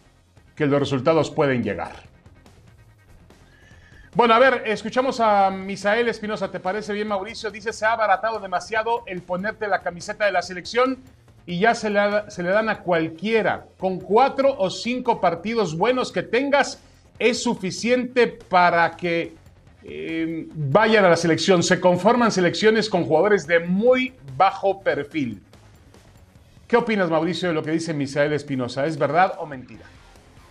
que 0.54 0.66
los 0.66 0.78
resultados 0.78 1.32
pueden 1.32 1.64
llegar. 1.64 2.04
Bueno, 4.14 4.34
a 4.34 4.38
ver, 4.38 4.62
escuchamos 4.66 5.18
a 5.18 5.50
Misael 5.50 6.06
Espinosa. 6.06 6.48
¿Te 6.48 6.60
parece 6.60 6.92
bien, 6.92 7.08
Mauricio? 7.08 7.50
Dice, 7.50 7.72
se 7.72 7.84
ha 7.84 7.94
abaratado 7.94 8.38
demasiado 8.38 9.02
el 9.06 9.20
ponerte 9.20 9.66
la 9.66 9.82
camiseta 9.82 10.26
de 10.26 10.30
la 10.30 10.42
selección 10.42 11.02
y 11.46 11.58
ya 11.58 11.74
se 11.74 11.90
le, 11.90 12.00
se 12.28 12.42
le 12.42 12.50
dan 12.50 12.68
a 12.68 12.80
cualquiera. 12.80 13.66
Con 13.78 14.00
cuatro 14.00 14.54
o 14.56 14.70
cinco 14.70 15.20
partidos 15.20 15.76
buenos 15.76 16.10
que 16.10 16.22
tengas, 16.22 16.80
es 17.18 17.42
suficiente 17.42 18.26
para 18.26 18.96
que 18.96 19.34
eh, 19.84 20.46
vayan 20.54 21.04
a 21.04 21.10
la 21.10 21.16
selección. 21.16 21.62
Se 21.62 21.80
conforman 21.80 22.32
selecciones 22.32 22.88
con 22.88 23.04
jugadores 23.04 23.46
de 23.46 23.60
muy 23.60 24.14
bajo 24.36 24.80
perfil. 24.80 25.42
¿Qué 26.66 26.76
opinas, 26.78 27.10
Mauricio, 27.10 27.48
de 27.48 27.54
lo 27.54 27.62
que 27.62 27.72
dice 27.72 27.92
Misael 27.92 28.32
Espinosa? 28.32 28.86
¿Es 28.86 28.96
verdad 28.98 29.34
o 29.38 29.46
mentira? 29.46 29.84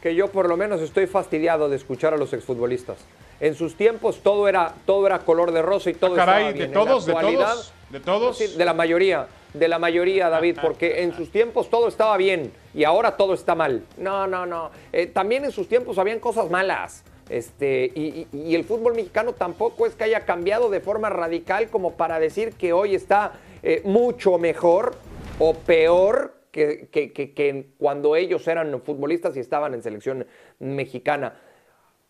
Que 0.02 0.14
yo 0.14 0.30
por 0.30 0.48
lo 0.48 0.58
menos 0.58 0.80
estoy 0.82 1.08
fastidiado 1.08 1.70
de 1.70 1.76
escuchar 1.76 2.14
a 2.14 2.18
los 2.18 2.34
exfutbolistas. 2.34 2.98
En 3.40 3.56
sus 3.56 3.76
tiempos 3.76 4.22
todo 4.22 4.48
era, 4.48 4.74
todo 4.86 5.08
era 5.08 5.20
color 5.20 5.52
de 5.52 5.62
rosa 5.62 5.90
y 5.90 5.96
todo 5.96 6.14
Ah, 6.14 6.18
caray, 6.18 6.44
estaba 6.44 6.54
bien. 6.54 6.70
¿de 6.70 6.74
todos? 6.74 7.08
En 7.08 7.14
la 7.16 7.22
¿De 7.22 7.36
todos? 7.36 7.74
¿De 7.90 8.00
todos? 8.00 8.38
sí, 8.38 8.48
de 8.56 8.66
la 8.66 8.74
mayoría, 8.74 9.28
de 9.54 9.68
la 9.68 9.80
mayoría, 9.80 10.30
David, 10.30 10.58
porque 10.62 11.04
en 11.04 11.14
sus 11.14 11.32
tiempos 11.32 11.70
todo 11.70 11.88
estaba 11.88 12.18
bien 12.18 12.52
y 12.74 12.84
ahora 12.84 13.16
todo 13.18 13.34
está 13.34 13.54
mal. 13.56 13.84
No, 13.98 14.26
no, 14.28 14.46
no. 14.46 14.72
Eh, 14.92 15.08
también 15.08 15.46
en 15.46 15.52
sus 15.52 15.68
tiempos 15.68 15.98
habían 15.98 16.20
cosas 16.20 16.50
malas. 16.50 17.04
Este, 17.30 17.92
y, 17.96 18.28
y- 18.34 18.38
y 18.50 18.56
el 18.56 18.64
fútbol 18.66 18.96
mexicano 18.96 19.34
tampoco 19.34 19.86
es 19.86 19.96
que 19.96 20.04
haya 20.04 20.26
cambiado 20.26 20.70
de 20.70 20.82
forma 20.82 21.10
radical 21.10 21.70
como 21.70 21.94
para 21.94 22.20
decir 22.20 22.54
que 22.54 22.74
hoy 22.74 22.96
está 22.96 23.34
eh, 23.64 23.82
mucho 23.86 24.38
mejor 24.38 24.96
o 25.40 25.54
peor 25.54 26.34
que, 26.52 26.90
que- 26.92 27.14
que- 27.14 27.34
que 27.34 27.68
cuando 27.78 28.16
ellos 28.18 28.46
eran 28.48 28.82
futbolistas 28.82 29.36
y 29.38 29.40
estaban 29.40 29.74
en 29.74 29.82
selección 29.82 30.28
mexicana. 30.60 31.36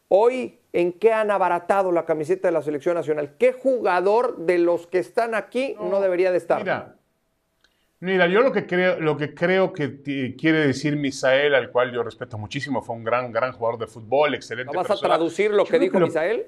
Hoy, 0.08 0.60
¿en 0.74 0.94
qué 0.94 1.12
han 1.14 1.32
abaratado 1.32 1.92
la 1.92 2.06
camiseta 2.06 2.48
de 2.48 2.52
la 2.52 2.62
selección 2.62 2.96
nacional? 2.96 3.36
¿Qué 3.40 3.54
jugador 3.54 4.38
de 4.38 4.58
los 4.60 4.86
que 4.88 5.00
están 5.00 5.34
aquí 5.36 5.76
no, 5.80 6.02
debería 6.02 6.32
de 6.32 6.38
estar? 6.38 6.60
Mira, 6.60 6.96
mira, 8.03 8.27
yo 8.27 8.41
lo 8.41 8.51
que 8.51 8.65
creo, 8.65 9.00
lo 9.00 9.15
que 9.17 9.33
creo 9.33 9.72
que 9.72 10.01
quiere 10.38 10.67
decir 10.67 10.95
Misael, 10.95 11.55
al 11.55 11.72
cual 11.72 11.91
yo 11.91 12.03
respeto 12.03 12.38
muchísimo, 12.38 12.81
fue 12.81 12.95
un 12.95 13.03
gran, 13.03 13.31
gran 13.31 13.53
jugador 13.53 13.79
de 13.79 13.88
fútbol, 13.88 14.36
excelente. 14.36 14.74
¿No 14.74 14.83
vas 14.83 14.91
a 14.91 14.95
traducir 14.95 15.51
lo 15.51 15.63
Yo 15.65 15.72
que 15.72 15.79
dijo 15.79 16.00
lo- 16.00 16.07
Misael? 16.07 16.48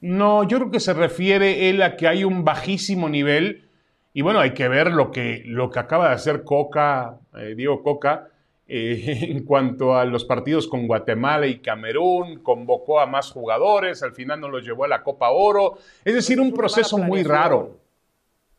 No, 0.00 0.44
yo 0.44 0.58
creo 0.58 0.70
que 0.70 0.80
se 0.80 0.92
refiere 0.92 1.70
él 1.70 1.82
a 1.82 1.96
que 1.96 2.06
hay 2.06 2.24
un 2.24 2.44
bajísimo 2.44 3.08
nivel 3.08 3.68
y 4.12 4.22
bueno, 4.22 4.38
hay 4.38 4.52
que 4.52 4.68
ver 4.68 4.92
lo 4.92 5.10
que, 5.10 5.42
lo 5.46 5.70
que 5.70 5.78
acaba 5.80 6.08
de 6.08 6.14
hacer 6.14 6.44
Coca, 6.44 7.18
eh, 7.36 7.54
Diego 7.56 7.82
Coca, 7.82 8.28
eh, 8.68 9.18
en 9.30 9.44
cuanto 9.44 9.96
a 9.96 10.04
los 10.04 10.24
partidos 10.24 10.68
con 10.68 10.86
Guatemala 10.86 11.46
y 11.46 11.58
Camerún, 11.58 12.40
convocó 12.42 13.00
a 13.00 13.06
más 13.06 13.30
jugadores, 13.30 14.02
al 14.02 14.12
final 14.12 14.40
no 14.40 14.48
los 14.48 14.62
llevó 14.62 14.84
a 14.84 14.88
la 14.88 15.02
Copa 15.02 15.30
Oro, 15.30 15.78
es 16.04 16.14
decir, 16.14 16.38
un 16.40 16.52
proceso 16.52 16.98
muy 16.98 17.22
raro. 17.22 17.83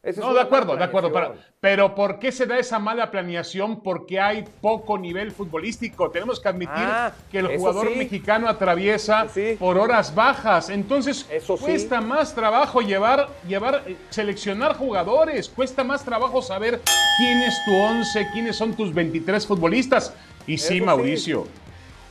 Esa 0.06 0.22
No, 0.22 0.36
de 0.36 0.42
acuerdo, 0.42 0.78
de 0.78 0.84
acuerdo. 0.84 1.12
Pero, 1.12 1.36
pero 1.60 1.96
¿por 1.96 2.20
qué 2.20 2.32
se 2.32 2.46
da 2.46 2.60
esa 2.60 2.78
mala 2.78 3.10
planeación? 3.10 3.82
Porque 3.82 4.20
hay 4.20 4.46
poco 4.62 5.00
nivel 5.00 5.32
futbolístico. 5.32 6.12
Tenemos 6.12 6.40
que 6.40 6.48
admitir 6.48 6.76
Ah, 6.78 7.12
que 7.32 7.40
el 7.40 7.58
jugador 7.58 7.88
sí. 7.90 7.96
mexicano 7.96 8.48
atraviesa 8.48 9.28
sí. 9.30 9.56
por 9.58 9.80
horas 9.80 10.14
bajas. 10.14 10.70
Entonces, 10.70 11.26
Eso 11.32 11.58
sí. 11.58 11.64
cuesta 11.64 12.02
más 12.02 12.36
trabajo 12.36 12.82
llevar, 12.82 13.30
llevar, 13.48 13.82
eh, 13.88 13.98
seleccionar 14.12 14.76
jugadores. 14.78 15.50
Cuesta 15.50 15.84
más 15.84 16.06
trabajo 16.06 16.42
saber 16.44 16.82
quién 17.18 17.42
es 17.42 17.56
tu 17.66 17.74
11, 17.76 18.28
quiénes 18.32 18.56
son 18.56 18.76
tus 18.76 18.94
23 18.94 19.48
futbolistas. 19.48 20.14
Y 20.46 20.60
sí, 20.60 20.66
Eso 20.66 20.74
sí. 20.74 20.82
Mauricio, 20.82 21.48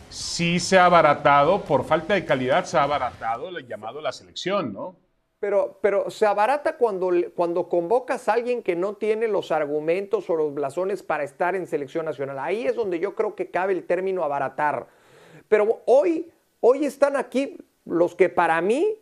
sí 0.08 0.58
se 0.58 0.78
ha 0.78 0.86
abaratado, 0.86 1.60
por 1.62 1.84
falta 1.84 2.14
de 2.14 2.24
calidad, 2.24 2.64
se 2.64 2.76
ha 2.76 2.82
abaratado 2.82 3.48
el 3.56 3.66
llamado 3.68 4.00
a 4.00 4.02
la 4.02 4.12
selección, 4.12 4.72
¿no? 4.72 4.96
Pero, 5.44 5.78
pero 5.82 6.08
se 6.10 6.24
abarata 6.24 6.78
cuando, 6.78 7.10
cuando 7.34 7.68
convocas 7.68 8.30
a 8.30 8.32
alguien 8.32 8.62
que 8.62 8.74
no 8.76 8.94
tiene 8.94 9.28
los 9.28 9.52
argumentos 9.52 10.30
o 10.30 10.36
los 10.36 10.54
blasones 10.54 11.02
para 11.02 11.22
estar 11.22 11.54
en 11.54 11.66
selección 11.66 12.06
nacional. 12.06 12.38
Ahí 12.38 12.66
es 12.66 12.74
donde 12.74 12.98
yo 12.98 13.14
creo 13.14 13.34
que 13.34 13.50
cabe 13.50 13.74
el 13.74 13.84
término 13.84 14.24
abaratar. 14.24 14.86
Pero 15.46 15.82
hoy, 15.84 16.32
hoy 16.60 16.86
están 16.86 17.14
aquí 17.18 17.58
los 17.84 18.14
que 18.14 18.30
para 18.30 18.58
mí 18.62 18.94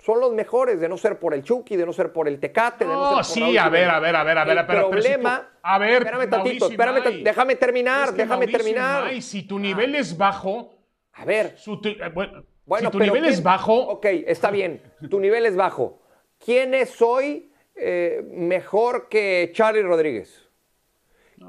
son 0.00 0.18
los 0.18 0.32
mejores, 0.32 0.80
de 0.80 0.88
no 0.88 0.96
ser 0.98 1.20
por 1.20 1.32
el 1.32 1.44
Chucky, 1.44 1.76
de 1.76 1.86
no 1.86 1.92
ser 1.92 2.12
por 2.12 2.26
el 2.26 2.40
Tecate, 2.40 2.84
de 2.84 2.92
no, 2.92 3.00
No, 3.12 3.22
ser 3.22 3.42
por 3.44 3.48
sí, 3.50 3.56
a 3.56 3.68
ver, 3.68 3.88
a 3.88 4.00
ver, 4.00 4.16
a 4.16 4.24
ver, 4.24 4.38
a 4.38 4.44
ver, 4.44 4.58
El 4.58 4.66
pero- 4.66 4.90
pero 4.90 5.00
si 5.00 5.08
tú- 5.08 5.12
problema, 5.14 5.48
a 5.62 5.78
ver, 5.78 6.02
espérame 6.02 6.28
tantito, 6.28 6.68
espérame, 6.68 6.98
Imay. 6.98 7.22
déjame 7.22 7.54
terminar, 7.54 8.04
Es 8.06 8.10
que 8.10 8.16
déjame 8.22 8.36
Mauricio 8.46 8.58
terminar. 8.58 9.02
Imay, 9.04 9.22
si 9.22 9.42
tu 9.44 9.60
nivel 9.60 9.94
es 9.94 10.16
bajo, 10.18 10.72
A 11.12 11.24
ver, 11.24 11.56
su 11.56 11.80
eh, 11.84 12.10
bueno, 12.12 12.42
Bueno, 12.66 12.88
si 12.88 12.92
tu 12.92 12.98
pero 12.98 13.14
nivel 13.14 13.28
es 13.28 13.36
¿quién- 13.36 13.44
bajo, 13.44 13.74
Ok, 13.88 14.04
está 14.26 14.50
bien. 14.50 14.82
Tu 15.08 15.18
nivel 15.20 15.46
es 15.46 15.56
bajo. 15.56 16.02
¿Quién 16.44 16.74
es 16.74 17.00
hoy 17.00 17.50
eh, 17.76 18.22
mejor 18.30 19.08
que 19.08 19.50
Charlie 19.54 19.82
Rodríguez? 19.82 20.42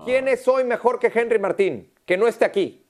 ¿Quién 0.05 0.27
es 0.27 0.47
hoy 0.47 0.63
mejor 0.63 0.99
que 0.99 1.11
Henry 1.13 1.39
Martín? 1.39 1.91
Que 2.05 2.17
no 2.17 2.27
esté 2.27 2.45
aquí. 2.45 2.85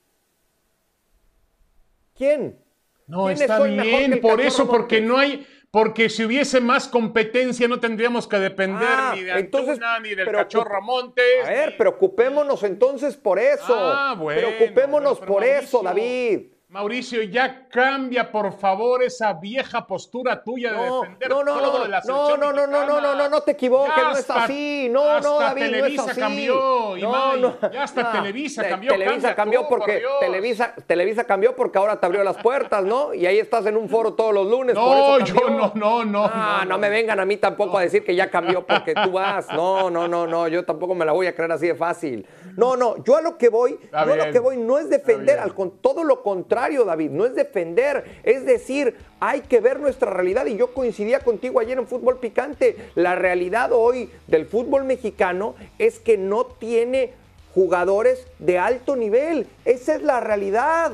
¿Quién? 2.15 2.59
no 3.07 3.25
¿Quién 3.25 3.35
es 3.35 3.41
está 3.41 3.61
bien, 3.63 4.19
por 4.21 4.41
eso, 4.41 4.67
porque 4.67 4.99
no 4.99 5.17
hay, 5.17 5.47
porque 5.71 6.09
si 6.09 6.25
hubiese 6.25 6.59
más 6.59 6.87
competencia 6.87 7.67
no 7.67 7.79
tendríamos 7.79 8.27
que 8.27 8.37
depender 8.37 8.87
Ah, 8.89 9.13
ni 9.15 9.23
de 9.23 9.31
entonces, 9.39 9.69
Antuna, 9.75 9.99
ni 9.99 10.09
del 10.15 10.25
pero 10.25 10.39
Cachorro 10.39 10.81
Montes. 10.81 11.45
A 11.45 11.49
ver, 11.49 11.69
ni- 11.71 11.77
preocupémonos 11.77 12.63
entonces 12.63 13.15
por 13.15 13.39
eso. 13.39 13.73
Ah, 13.77 14.15
bueno, 14.17 14.41
preocupémonos 14.41 15.19
pero- 15.19 15.25
pero 15.27 15.33
por 15.33 15.43
eso, 15.43 15.83
David. 15.83 16.47
Mauricio, 16.77 17.23
ya 17.23 17.65
cambia, 17.69 18.29
por 18.29 18.51
favor, 18.51 19.01
esa 19.01 19.31
vieja 19.31 19.87
postura 19.87 20.43
tuya 20.43 20.73
de 20.73 20.77
No, 20.85 20.99
defender 21.01 21.29
no, 21.29 21.41
no, 21.45 21.53
todo 21.59 21.77
no, 21.77 21.83
de 21.85 21.89
la 21.89 21.97
no, 22.01 22.03
selección 22.27 22.39
no, 22.41 22.51
no, 22.51 22.67
no, 22.67 22.85
no, 22.85 22.99
no, 23.01 23.15
no, 23.15 23.29
no 23.29 23.41
te 23.41 23.51
equivoques, 23.51 23.93
Ya 23.95 24.03
no 24.03 24.11
es 24.11 24.17
hasta- 24.19 24.43
así, 24.43 24.89
no, 24.91 25.05
no, 25.05 25.09
hasta 25.39 25.45
David, 25.45 25.61
no 25.61 25.65
es 25.67 25.71
Televisa 25.71 26.11
así. 26.11 26.19
cambió, 26.19 26.97
Imay, 26.97 27.41
ya 27.71 27.83
hasta 27.83 28.03
no. 28.03 28.11
Televisa 28.11 28.63
Te- 28.63 28.69
cambió, 28.69 28.91
Televisa 28.91 29.33
cambió 29.33 29.61
tú, 29.61 29.69
por 29.69 29.79
porque 29.79 29.99
Dios. 29.99 30.11
Televisa, 30.19 30.75
Televisa 30.85 31.23
cambió 31.23 31.55
porque 31.55 31.77
ahora 31.77 32.01
te 32.01 32.05
abrió 32.05 32.21
las 32.25 32.35
puertas, 32.35 32.83
¿no? 32.83 33.13
Y 33.13 33.25
ahí 33.25 33.39
estás 33.39 33.65
en 33.65 33.77
un 33.77 33.87
foro 33.87 34.13
todos 34.15 34.33
los 34.33 34.45
lunes. 34.47 34.75
No, 34.75 34.83
por 34.83 35.23
yo 35.23 35.49
no, 35.49 35.71
no, 35.73 36.03
no, 36.03 36.25
Ah, 36.25 36.57
no, 36.63 36.65
no, 36.65 36.69
no. 36.71 36.77
me 36.79 36.89
vengan 36.89 37.17
a 37.21 37.25
mí 37.25 37.37
tampoco 37.37 37.77
a 37.77 37.81
decir 37.83 38.03
que 38.03 38.13
ya 38.13 38.29
cambió 38.29 38.67
porque 38.67 38.93
tú 38.93 39.11
vas. 39.13 39.47
No, 39.53 39.89
no, 39.89 40.09
no, 40.09 40.27
no, 40.27 40.49
yo 40.49 40.65
tampoco 40.65 40.93
me 40.95 41.05
la 41.05 41.13
voy 41.13 41.27
a 41.27 41.33
creer 41.33 41.53
así 41.53 41.67
de 41.67 41.75
fácil. 41.75 42.27
No, 42.57 42.75
no, 42.75 43.01
yo 43.05 43.15
a 43.15 43.21
lo 43.21 43.37
que 43.37 43.47
voy, 43.47 43.79
Está 43.81 44.05
yo 44.05 44.11
a 44.13 44.15
lo 44.17 44.31
que 44.33 44.39
voy 44.39 44.57
no 44.57 44.77
es 44.77 44.89
defender, 44.89 45.39
al 45.39 45.53
con 45.53 45.77
todo 45.79 46.03
lo 46.03 46.21
contrario, 46.21 46.56
David, 46.85 47.11
no 47.11 47.25
es 47.25 47.35
defender, 47.35 48.03
es 48.23 48.45
decir, 48.45 48.95
hay 49.19 49.41
que 49.41 49.59
ver 49.59 49.79
nuestra 49.79 50.11
realidad 50.11 50.45
y 50.45 50.57
yo 50.57 50.73
coincidía 50.73 51.19
contigo 51.19 51.59
ayer 51.59 51.77
en 51.77 51.87
Fútbol 51.87 52.17
Picante. 52.19 52.75
La 52.95 53.15
realidad 53.15 53.71
hoy 53.71 54.09
del 54.27 54.45
fútbol 54.45 54.83
mexicano 54.83 55.55
es 55.77 55.99
que 55.99 56.17
no 56.17 56.45
tiene 56.45 57.13
jugadores 57.53 58.27
de 58.39 58.59
alto 58.59 58.95
nivel. 58.95 59.47
Esa 59.65 59.95
es 59.95 60.01
la 60.01 60.19
realidad. 60.19 60.91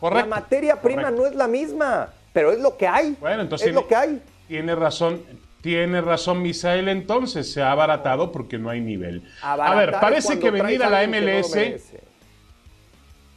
Correcto, 0.00 0.28
La 0.28 0.36
materia 0.36 0.80
prima 0.80 1.02
correcto. 1.02 1.22
no 1.22 1.28
es 1.28 1.34
la 1.34 1.48
misma, 1.48 2.12
pero 2.32 2.52
es 2.52 2.60
lo 2.60 2.76
que 2.76 2.86
hay. 2.86 3.16
Bueno, 3.20 3.42
entonces 3.42 3.68
es 3.68 3.74
lo 3.74 3.88
que 3.88 3.96
hay. 3.96 4.22
Tiene 4.46 4.74
razón, 4.74 5.22
tiene 5.60 6.00
razón 6.00 6.40
Misael 6.40 6.88
entonces, 6.88 7.52
se 7.52 7.60
ha 7.60 7.72
abaratado 7.72 8.30
porque 8.32 8.58
no 8.58 8.70
hay 8.70 8.80
nivel. 8.80 9.22
a 9.42 9.74
ver, 9.74 9.92
parece 10.00 10.38
que 10.38 10.50
venir 10.50 10.82
a 10.82 10.90
la 10.90 11.06
no 11.06 11.18
MLS. 11.18 11.56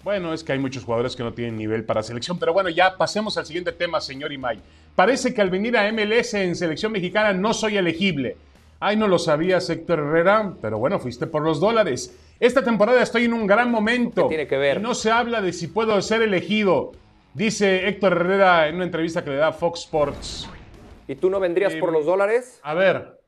Bueno, 0.04 0.34
es 0.34 0.44
que 0.44 0.54
hay 0.54 0.60
muchos 0.60 0.84
jugadores 0.84 1.16
que 1.16 1.24
no 1.24 1.34
tienen 1.34 1.58
nivel 1.58 1.84
para 1.84 2.02
selección, 2.04 2.40
pero 2.40 2.54
bueno, 2.54 2.70
ya 2.70 2.98
pasemos 2.98 3.38
al 3.38 3.46
siguiente 3.46 3.72
tema, 3.72 4.02
señor 4.02 4.32
Imay. 4.34 4.60
Parece 4.96 5.34
que 5.34 5.42
al 5.42 5.50
venir 5.50 5.78
a 5.78 5.92
MLS 5.92 6.34
en 6.34 6.56
selección 6.56 6.92
mexicana 6.92 7.34
no 7.34 7.54
soy 7.54 7.78
elegible. 7.78 8.38
Ay, 8.80 8.98
no 8.98 9.08
lo 9.08 9.20
sabías, 9.20 9.70
Héctor 9.70 10.00
Herrera, 10.00 10.54
pero 10.60 10.80
bueno, 10.80 11.00
fuiste 11.00 11.28
por 11.28 11.44
los 11.44 11.60
dólares. 11.60 12.18
Esta 12.40 12.64
temporada 12.64 13.04
estoy 13.04 13.26
en 13.26 13.34
un 13.34 13.46
gran 13.46 13.70
momento. 13.70 14.24
¿Qué 14.24 14.30
tiene 14.30 14.48
que 14.48 14.58
ver? 14.58 14.78
Y 14.78 14.82
no 14.82 14.96
se 14.96 15.12
habla 15.12 15.40
de 15.42 15.54
si 15.54 15.68
puedo 15.68 16.02
ser 16.02 16.24
elegido, 16.24 16.92
dice 17.36 17.88
Héctor 17.88 18.14
Herrera 18.14 18.68
en 18.68 18.76
una 18.78 18.86
entrevista 18.86 19.24
que 19.24 19.30
le 19.30 19.36
da 19.36 19.52
Fox 19.54 19.82
Sports. 19.82 20.50
¿Y 21.08 21.16
tú 21.16 21.30
no 21.30 21.40
vendrías 21.40 21.74
Eh, 21.74 21.80
por 21.80 21.92
los 21.94 22.08
dólares? 22.08 22.60
A 22.64 22.74
ver. 22.74 23.20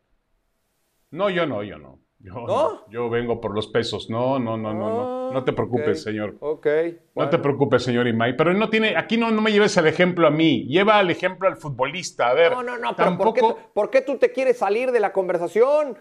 No, 1.11 1.29
yo 1.29 1.45
no, 1.45 1.61
yo 1.61 1.77
no. 1.77 1.99
Yo, 2.23 2.33
¿No? 2.47 2.85
yo 2.89 3.09
vengo 3.09 3.41
por 3.41 3.53
los 3.53 3.67
pesos. 3.67 4.09
No, 4.09 4.39
no, 4.39 4.55
no, 4.57 4.73
no, 4.73 4.89
no. 4.89 5.31
No 5.33 5.43
te 5.43 5.51
preocupes, 5.51 6.03
señor. 6.03 6.37
Ok. 6.39 6.67
No 7.15 7.29
te 7.29 7.37
preocupes, 7.37 7.83
señor 7.83 8.07
Imay. 8.07 8.37
Pero 8.37 8.53
no 8.53 8.69
tiene, 8.69 8.95
aquí 8.95 9.17
no, 9.17 9.29
no 9.29 9.41
me 9.41 9.51
lleves 9.51 9.77
al 9.77 9.87
ejemplo 9.87 10.25
a 10.25 10.31
mí. 10.31 10.65
Lleva 10.67 10.99
al 10.99 11.09
ejemplo 11.11 11.49
al 11.49 11.57
futbolista. 11.57 12.29
A 12.29 12.33
ver. 12.33 12.51
No, 12.53 12.63
no, 12.63 12.77
no, 12.77 12.95
pero. 12.95 13.17
¿por, 13.17 13.33
qué, 13.33 13.41
tú- 13.41 13.57
por 13.73 13.89
qué 13.89 14.01
tú 14.01 14.17
te 14.17 14.31
quieres 14.31 14.57
salir 14.57 14.91
de 14.93 15.01
la 15.01 15.11
conversación? 15.11 15.97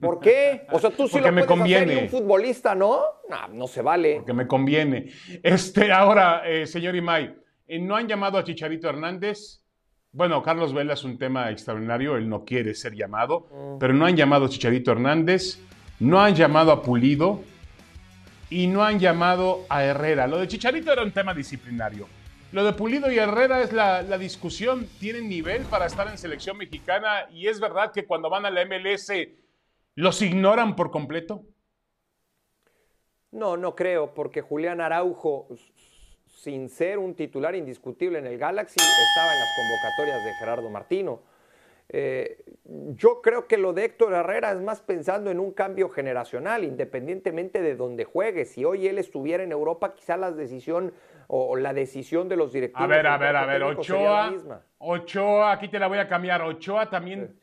¿Por 0.00 0.20
qué? 0.20 0.64
O 0.70 0.78
sea, 0.78 0.90
tú 0.90 1.08
sí 1.08 1.14
Porque 1.14 1.28
lo 1.28 1.32
me 1.34 1.44
puedes 1.44 1.60
hacer 1.62 1.78
conviene. 1.84 2.00
y 2.00 2.04
un 2.04 2.08
futbolista, 2.08 2.74
¿no? 2.74 3.02
No, 3.28 3.48
no 3.48 3.66
se 3.66 3.82
vale. 3.82 4.16
Porque 4.18 4.32
me 4.32 4.46
conviene. 4.46 5.10
Este, 5.42 5.90
ahora, 5.92 6.42
eh, 6.46 6.66
señor 6.66 6.94
Imay, 6.96 7.34
eh, 7.66 7.78
¿no 7.80 7.96
han 7.96 8.06
llamado 8.06 8.38
a 8.38 8.44
Chicharito 8.44 8.88
Hernández? 8.88 9.60
Bueno, 10.12 10.42
Carlos 10.42 10.72
Vela 10.72 10.94
es 10.94 11.04
un 11.04 11.18
tema 11.18 11.50
extraordinario, 11.50 12.16
él 12.16 12.28
no 12.28 12.44
quiere 12.44 12.74
ser 12.74 12.94
llamado, 12.94 13.46
Mm. 13.52 13.78
pero 13.78 13.92
no 13.94 14.06
han 14.06 14.16
llamado 14.16 14.46
a 14.46 14.48
Chicharito 14.48 14.90
Hernández, 14.92 15.58
no 16.00 16.20
han 16.20 16.34
llamado 16.34 16.72
a 16.72 16.82
Pulido 16.82 17.42
y 18.50 18.66
no 18.66 18.82
han 18.82 18.98
llamado 18.98 19.66
a 19.68 19.84
Herrera. 19.84 20.26
Lo 20.26 20.38
de 20.38 20.48
Chicharito 20.48 20.92
era 20.92 21.02
un 21.02 21.12
tema 21.12 21.34
disciplinario. 21.34 22.08
Lo 22.52 22.64
de 22.64 22.72
Pulido 22.72 23.12
y 23.12 23.18
Herrera 23.18 23.60
es 23.60 23.74
la, 23.74 24.00
la 24.00 24.16
discusión. 24.16 24.88
Tienen 24.98 25.28
nivel 25.28 25.62
para 25.64 25.84
estar 25.84 26.08
en 26.08 26.16
selección 26.16 26.56
mexicana 26.56 27.26
y 27.30 27.46
es 27.46 27.60
verdad 27.60 27.92
que 27.92 28.06
cuando 28.06 28.30
van 28.30 28.46
a 28.46 28.50
la 28.50 28.62
MLS 28.64 29.12
¿Los 29.94 30.22
ignoran 30.22 30.74
por 30.76 30.90
completo? 30.90 31.42
No, 33.32 33.56
no 33.58 33.74
creo, 33.74 34.14
porque 34.14 34.40
Julián 34.40 34.80
Araujo, 34.80 35.48
sin 36.28 36.68
ser 36.68 36.98
un 36.98 37.14
titular 37.14 37.54
indiscutible 37.54 38.18
en 38.18 38.26
el 38.26 38.38
Galaxy, 38.38 38.76
estaba 38.78 39.32
en 39.32 39.40
las 39.40 39.48
convocatorias 39.56 40.24
de 40.24 40.32
Gerardo 40.34 40.70
Martino. 40.70 41.20
Eh, 41.90 42.44
yo 42.96 43.22
creo 43.22 43.46
que 43.46 43.56
lo 43.56 43.72
de 43.72 43.86
Héctor 43.86 44.12
Herrera 44.12 44.52
es 44.52 44.60
más 44.60 44.82
pensando 44.82 45.30
en 45.30 45.40
un 45.40 45.52
cambio 45.52 45.88
generacional, 45.88 46.64
independientemente 46.64 47.62
de 47.62 47.76
donde 47.76 48.04
juegue. 48.04 48.44
Si 48.44 48.64
hoy 48.64 48.86
él 48.86 48.98
estuviera 48.98 49.42
en 49.42 49.52
Europa, 49.52 49.94
quizá 49.94 50.18
la 50.18 50.30
decisión 50.30 50.92
o 51.28 51.56
la 51.56 51.72
decisión 51.72 52.28
de 52.28 52.36
los 52.36 52.52
directivos. 52.52 52.84
A 52.84 52.86
ver, 52.86 53.06
a 53.06 53.16
ver, 53.16 53.36
a 53.36 53.46
ver, 53.46 53.62
Ochoa, 53.62 54.34
Ochoa, 54.78 55.52
aquí 55.52 55.68
te 55.68 55.78
la 55.78 55.86
voy 55.86 55.98
a 55.98 56.08
cambiar. 56.08 56.42
Ochoa 56.42 56.90
también 56.90 57.34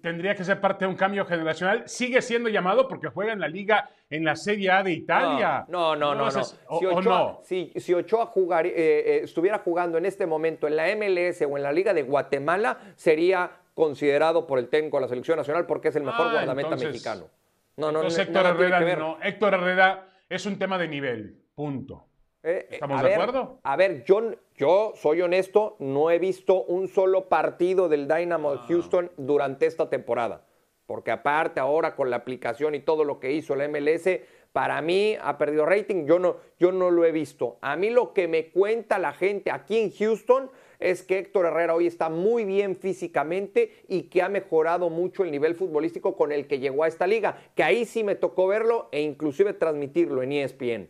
tendría 0.00 0.34
que 0.34 0.44
ser 0.44 0.60
parte 0.60 0.84
de 0.84 0.90
un 0.90 0.96
cambio 0.96 1.24
generacional. 1.24 1.82
Sigue 1.86 2.22
siendo 2.22 2.48
llamado 2.48 2.88
porque 2.88 3.08
juega 3.08 3.32
en 3.32 3.40
la 3.40 3.48
liga, 3.48 3.90
en 4.10 4.24
la 4.24 4.36
Serie 4.36 4.70
A 4.70 4.82
de 4.82 4.92
Italia. 4.92 5.64
No, 5.68 5.94
no, 5.96 6.14
no, 6.14 6.30
no. 6.30 6.44
Si, 6.44 6.86
Ochoa, 6.86 7.40
Si, 7.42 7.94
Ochoa 7.94 8.26
jugar, 8.26 8.66
eh, 8.66 8.72
eh, 8.76 9.20
estuviera 9.24 9.58
jugando 9.58 9.98
en 9.98 10.06
este 10.06 10.26
momento 10.26 10.66
en 10.66 10.76
la 10.76 10.86
MLS 10.96 11.42
o 11.42 11.56
en 11.56 11.62
la 11.62 11.72
Liga 11.72 11.92
de 11.94 12.02
Guatemala, 12.02 12.78
sería 12.96 13.50
considerado 13.74 14.46
por 14.46 14.58
el 14.58 14.68
técnico 14.68 14.96
de 14.98 15.02
la 15.02 15.08
selección 15.08 15.36
nacional 15.36 15.66
porque 15.66 15.88
es 15.88 15.96
el 15.96 16.04
mejor 16.04 16.28
ah, 16.28 16.32
guardameta 16.32 16.76
mexicano. 16.76 17.28
No, 17.76 17.90
no, 17.90 18.00
entonces 18.00 18.26
Héctor 18.26 18.46
Herrera, 18.46 18.96
no. 18.96 19.18
Héctor 19.20 19.54
Herrera 19.54 20.08
es 20.28 20.46
un 20.46 20.58
tema 20.58 20.78
de 20.78 20.88
nivel, 20.88 21.42
punto. 21.54 22.06
Eh, 22.44 22.68
¿Estamos 22.72 23.02
de 23.02 23.14
acuerdo? 23.14 23.58
A 23.62 23.74
ver, 23.76 24.04
yo, 24.04 24.32
yo 24.54 24.92
soy 24.96 25.22
honesto, 25.22 25.76
no 25.78 26.10
he 26.10 26.18
visto 26.18 26.62
un 26.64 26.88
solo 26.88 27.30
partido 27.30 27.88
del 27.88 28.06
Dynamo 28.06 28.52
de 28.52 28.58
ah. 28.58 28.66
Houston 28.68 29.10
durante 29.16 29.64
esta 29.64 29.88
temporada. 29.88 30.44
Porque 30.84 31.10
aparte 31.10 31.58
ahora 31.58 31.96
con 31.96 32.10
la 32.10 32.16
aplicación 32.16 32.74
y 32.74 32.80
todo 32.80 33.04
lo 33.04 33.18
que 33.18 33.32
hizo 33.32 33.56
la 33.56 33.66
MLS, 33.66 34.20
para 34.52 34.82
mí 34.82 35.16
ha 35.20 35.38
perdido 35.38 35.64
rating, 35.64 36.04
yo 36.04 36.18
no, 36.18 36.36
yo 36.60 36.70
no 36.70 36.90
lo 36.90 37.06
he 37.06 37.12
visto. 37.12 37.56
A 37.62 37.76
mí 37.76 37.88
lo 37.88 38.12
que 38.12 38.28
me 38.28 38.50
cuenta 38.50 38.98
la 38.98 39.14
gente 39.14 39.50
aquí 39.50 39.78
en 39.78 39.90
Houston 39.90 40.50
es 40.78 41.02
que 41.02 41.18
Héctor 41.20 41.46
Herrera 41.46 41.74
hoy 41.74 41.86
está 41.86 42.10
muy 42.10 42.44
bien 42.44 42.76
físicamente 42.76 43.72
y 43.88 44.02
que 44.02 44.20
ha 44.20 44.28
mejorado 44.28 44.90
mucho 44.90 45.24
el 45.24 45.30
nivel 45.30 45.54
futbolístico 45.54 46.14
con 46.14 46.30
el 46.30 46.46
que 46.46 46.58
llegó 46.58 46.84
a 46.84 46.88
esta 46.88 47.06
liga, 47.06 47.38
que 47.54 47.62
ahí 47.62 47.86
sí 47.86 48.04
me 48.04 48.16
tocó 48.16 48.46
verlo 48.46 48.90
e 48.92 49.00
inclusive 49.00 49.54
transmitirlo 49.54 50.22
en 50.22 50.32
ESPN. 50.32 50.88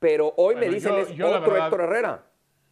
Pero 0.00 0.34
hoy 0.36 0.56
me 0.56 0.68
dicen 0.68 0.94
es 0.96 1.10
otro 1.12 1.56
Héctor 1.56 1.82
Herrera. 1.82 2.26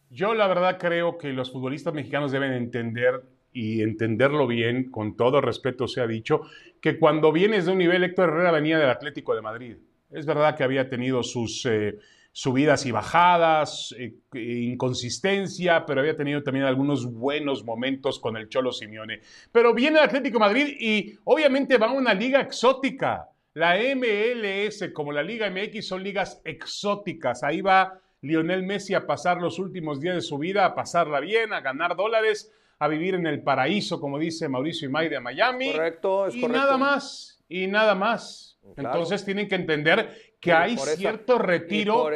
Yo 0.09 0.33
la 0.33 0.47
verdad 0.47 0.77
creo 0.79 1.17
que 1.17 1.31
los 1.31 1.51
futbolistas 1.51 1.93
mexicanos 1.93 2.31
deben 2.31 2.51
entender 2.51 3.23
y 3.53 3.81
entenderlo 3.81 4.47
bien, 4.47 4.91
con 4.91 5.15
todo 5.15 5.39
respeto 5.39 5.87
se 5.87 6.01
ha 6.01 6.07
dicho, 6.07 6.41
que 6.81 6.99
cuando 6.99 7.31
vienes 7.31 7.65
de 7.65 7.71
un 7.71 7.77
nivel, 7.77 8.03
Héctor 8.03 8.29
Herrera 8.29 8.51
venía 8.51 8.77
del 8.77 8.89
Atlético 8.89 9.35
de 9.35 9.41
Madrid. 9.41 9.77
Es 10.09 10.25
verdad 10.25 10.55
que 10.55 10.63
había 10.63 10.89
tenido 10.89 11.21
sus 11.23 11.65
eh, 11.65 11.97
subidas 12.31 12.85
y 12.85 12.91
bajadas, 12.91 13.93
eh, 13.97 14.13
inconsistencia, 14.33 15.85
pero 15.85 16.01
había 16.01 16.15
tenido 16.15 16.41
también 16.41 16.65
algunos 16.65 17.05
buenos 17.05 17.63
momentos 17.63 18.19
con 18.19 18.37
el 18.37 18.49
Cholo 18.49 18.71
Simeone. 18.71 19.21
Pero 19.51 19.73
viene 19.73 19.99
el 19.99 20.05
Atlético 20.05 20.37
de 20.39 20.45
Madrid 20.45 20.75
y 20.79 21.17
obviamente 21.25 21.77
va 21.77 21.87
a 21.87 21.93
una 21.93 22.13
liga 22.13 22.41
exótica. 22.41 23.29
La 23.53 23.77
MLS 23.95 24.91
como 24.93 25.11
la 25.11 25.23
Liga 25.23 25.49
MX 25.49 25.87
son 25.87 26.03
ligas 26.03 26.41
exóticas. 26.45 27.43
Ahí 27.43 27.61
va 27.61 27.99
Lionel 28.21 28.63
Messi 28.63 28.93
a 28.93 29.07
pasar 29.07 29.41
los 29.41 29.59
últimos 29.59 29.99
días 29.99 30.15
de 30.15 30.21
su 30.21 30.37
vida, 30.37 30.65
a 30.65 30.75
pasarla 30.75 31.19
bien, 31.19 31.53
a 31.53 31.61
ganar 31.61 31.95
dólares, 31.95 32.51
a 32.77 32.87
vivir 32.87 33.15
en 33.15 33.25
el 33.27 33.41
paraíso, 33.41 33.99
como 33.99 34.19
dice 34.19 34.47
Mauricio 34.47 34.87
Imay 34.87 35.09
de 35.09 35.19
Miami. 35.19 35.71
Correcto, 35.71 36.27
es 36.27 36.35
y 36.35 36.47
nada 36.47 36.77
más, 36.77 37.43
y 37.49 37.67
nada 37.67 37.95
más. 37.95 38.59
Entonces 38.77 39.25
tienen 39.25 39.47
que 39.47 39.55
entender 39.55 40.35
que 40.39 40.53
hay 40.53 40.77
cierto 40.77 41.39
retiro 41.39 42.09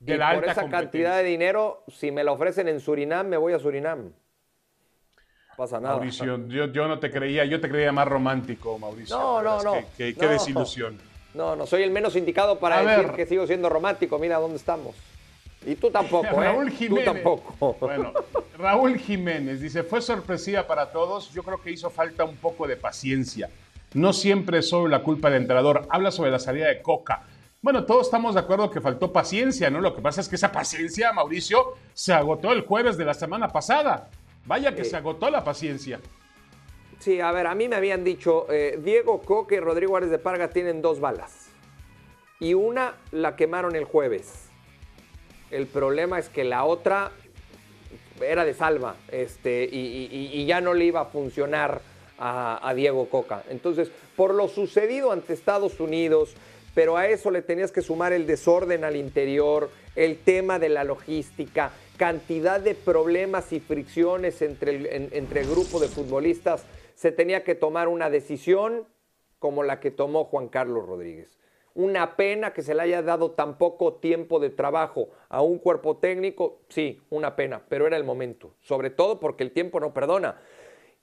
de 0.00 0.16
la 0.16 0.30
alta 0.30 0.40
por 0.40 0.50
esa 0.50 0.68
cantidad 0.68 1.18
de 1.18 1.24
dinero, 1.24 1.84
si 1.88 2.10
me 2.10 2.24
lo 2.24 2.32
ofrecen 2.32 2.68
en 2.68 2.80
Surinam, 2.80 3.28
me 3.28 3.36
voy 3.36 3.52
a 3.52 3.58
Surinam 3.58 4.12
pasa 5.56 5.80
nada. 5.80 5.96
Mauricio, 5.96 6.46
yo, 6.48 6.88
no 6.88 6.98
te 6.98 7.10
creía, 7.10 7.44
yo 7.44 7.60
te 7.60 7.68
creía 7.68 7.92
más 7.92 8.06
romántico, 8.08 8.78
Mauricio. 8.78 9.16
No, 9.16 9.42
no, 9.42 9.62
no. 9.62 9.74
Qué, 9.96 10.12
desilusión. 10.12 10.98
No, 11.34 11.54
no, 11.54 11.66
soy 11.66 11.82
el 11.82 11.90
menos 11.90 12.16
indicado 12.16 12.58
para 12.58 12.82
decir 12.82 13.12
que 13.12 13.26
sigo 13.26 13.46
siendo 13.46 13.68
romántico. 13.68 14.18
Mira 14.18 14.38
dónde 14.38 14.56
estamos. 14.56 14.96
Y 15.64 15.74
tú 15.74 15.90
tampoco, 15.90 16.26
¿eh? 16.26 16.46
Raúl 16.46 16.70
Jiménez. 16.70 17.04
Tú 17.04 17.12
tampoco. 17.12 17.76
Bueno, 17.80 18.12
Raúl 18.56 18.98
Jiménez 18.98 19.60
dice, 19.60 19.82
fue 19.82 20.00
sorpresiva 20.00 20.66
para 20.66 20.90
todos. 20.90 21.30
Yo 21.32 21.42
creo 21.42 21.60
que 21.60 21.70
hizo 21.70 21.90
falta 21.90 22.24
un 22.24 22.36
poco 22.36 22.66
de 22.66 22.76
paciencia. 22.76 23.50
No 23.92 24.12
siempre 24.12 24.58
es 24.58 24.68
solo 24.68 24.88
la 24.88 25.02
culpa 25.02 25.30
del 25.30 25.42
entrenador. 25.42 25.86
Habla 25.90 26.10
sobre 26.10 26.30
la 26.30 26.38
salida 26.38 26.68
de 26.68 26.80
Coca. 26.80 27.24
Bueno, 27.62 27.84
todos 27.84 28.06
estamos 28.06 28.34
de 28.34 28.40
acuerdo 28.40 28.70
que 28.70 28.80
faltó 28.80 29.12
paciencia, 29.12 29.68
¿no? 29.68 29.80
Lo 29.80 29.94
que 29.94 30.00
pasa 30.00 30.22
es 30.22 30.28
que 30.28 30.36
esa 30.36 30.50
paciencia, 30.50 31.12
Mauricio, 31.12 31.74
se 31.92 32.14
agotó 32.14 32.52
el 32.52 32.62
jueves 32.62 32.96
de 32.96 33.04
la 33.04 33.12
semana 33.12 33.48
pasada. 33.48 34.08
Vaya 34.46 34.74
que 34.74 34.84
se 34.84 34.96
agotó 34.96 35.30
la 35.30 35.44
paciencia. 35.44 36.00
Sí, 36.98 37.20
a 37.20 37.32
ver, 37.32 37.46
a 37.46 37.54
mí 37.54 37.68
me 37.68 37.76
habían 37.76 38.04
dicho, 38.04 38.46
eh, 38.50 38.78
Diego 38.82 39.22
Coque 39.22 39.56
y 39.56 39.60
Rodrigo 39.60 39.96
Árez 39.96 40.10
de 40.10 40.18
Parga 40.18 40.50
tienen 40.50 40.82
dos 40.82 41.00
balas. 41.00 41.48
Y 42.38 42.54
una 42.54 42.94
la 43.10 43.36
quemaron 43.36 43.74
el 43.74 43.84
jueves. 43.84 44.48
El 45.50 45.66
problema 45.66 46.18
es 46.18 46.28
que 46.28 46.44
la 46.44 46.64
otra 46.64 47.12
era 48.20 48.44
de 48.44 48.52
salva 48.52 48.96
este, 49.10 49.68
y, 49.70 50.44
ya 50.44 50.60
no 50.60 50.74
le 50.74 50.84
iba 50.84 51.00
a 51.00 51.04
funcionar 51.06 51.80
a, 52.18 52.68
a, 52.68 52.74
Diego 52.74 53.08
Coca. 53.08 53.44
Entonces, 53.48 53.90
por 54.14 54.34
lo 54.34 54.48
sucedido 54.48 55.10
ante 55.10 55.32
Estados 55.32 55.80
Unidos, 55.80 56.34
pero 56.74 56.96
a 56.96 57.08
eso 57.08 57.30
le 57.30 57.42
tenías 57.42 57.72
que 57.72 57.82
sumar 57.82 58.12
el 58.12 58.26
desorden 58.26 58.84
al 58.84 58.96
interior, 58.96 59.70
el 59.96 60.18
tema 60.18 60.58
de 60.58 60.68
la 60.68 60.84
logística, 60.84 61.72
cantidad 61.96 62.60
de 62.60 62.74
problemas 62.74 63.52
y 63.52 63.60
fricciones 63.60 64.40
entre 64.42 64.76
el, 64.76 65.08
entre 65.12 65.40
el 65.40 65.50
grupo 65.50 65.80
de 65.80 65.88
futbolistas, 65.88 66.64
se 66.94 67.12
tenía 67.12 67.44
que 67.44 67.54
tomar 67.54 67.88
una 67.88 68.10
decisión 68.10 68.86
como 69.38 69.62
la 69.62 69.80
que 69.80 69.90
tomó 69.90 70.24
Juan 70.24 70.48
Carlos 70.48 70.86
Rodríguez. 70.86 71.38
Una 71.74 72.16
pena 72.16 72.52
que 72.52 72.62
se 72.62 72.74
le 72.74 72.82
haya 72.82 73.00
dado 73.00 73.30
tan 73.30 73.56
poco 73.56 73.94
tiempo 73.94 74.40
de 74.40 74.50
trabajo 74.50 75.08
a 75.28 75.40
un 75.40 75.58
cuerpo 75.58 75.96
técnico, 75.96 76.60
sí, 76.68 77.00
una 77.10 77.36
pena, 77.36 77.62
pero 77.68 77.86
era 77.86 77.96
el 77.96 78.04
momento, 78.04 78.54
sobre 78.60 78.90
todo 78.90 79.20
porque 79.20 79.44
el 79.44 79.52
tiempo 79.52 79.80
no 79.80 79.94
perdona. 79.94 80.40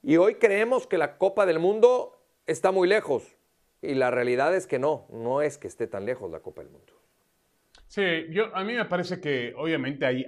Y 0.03 0.17
hoy 0.17 0.35
creemos 0.35 0.85
que 0.85 0.97
la 0.97 1.17
Copa 1.17 1.45
del 1.45 1.59
Mundo 1.59 2.19
está 2.45 2.71
muy 2.71 2.87
lejos, 2.87 3.36
y 3.81 3.93
la 3.93 4.11
realidad 4.11 4.55
es 4.55 4.67
que 4.67 4.79
no, 4.79 5.07
no 5.11 5.41
es 5.41 5.57
que 5.57 5.67
esté 5.67 5.87
tan 5.87 6.05
lejos 6.05 6.31
la 6.31 6.39
Copa 6.39 6.61
del 6.61 6.71
Mundo. 6.71 6.93
Sí, 7.87 8.01
yo, 8.31 8.53
a 8.53 8.63
mí 8.63 8.73
me 8.73 8.85
parece 8.85 9.21
que 9.21 9.53
obviamente 9.55 10.05
hay, 10.05 10.25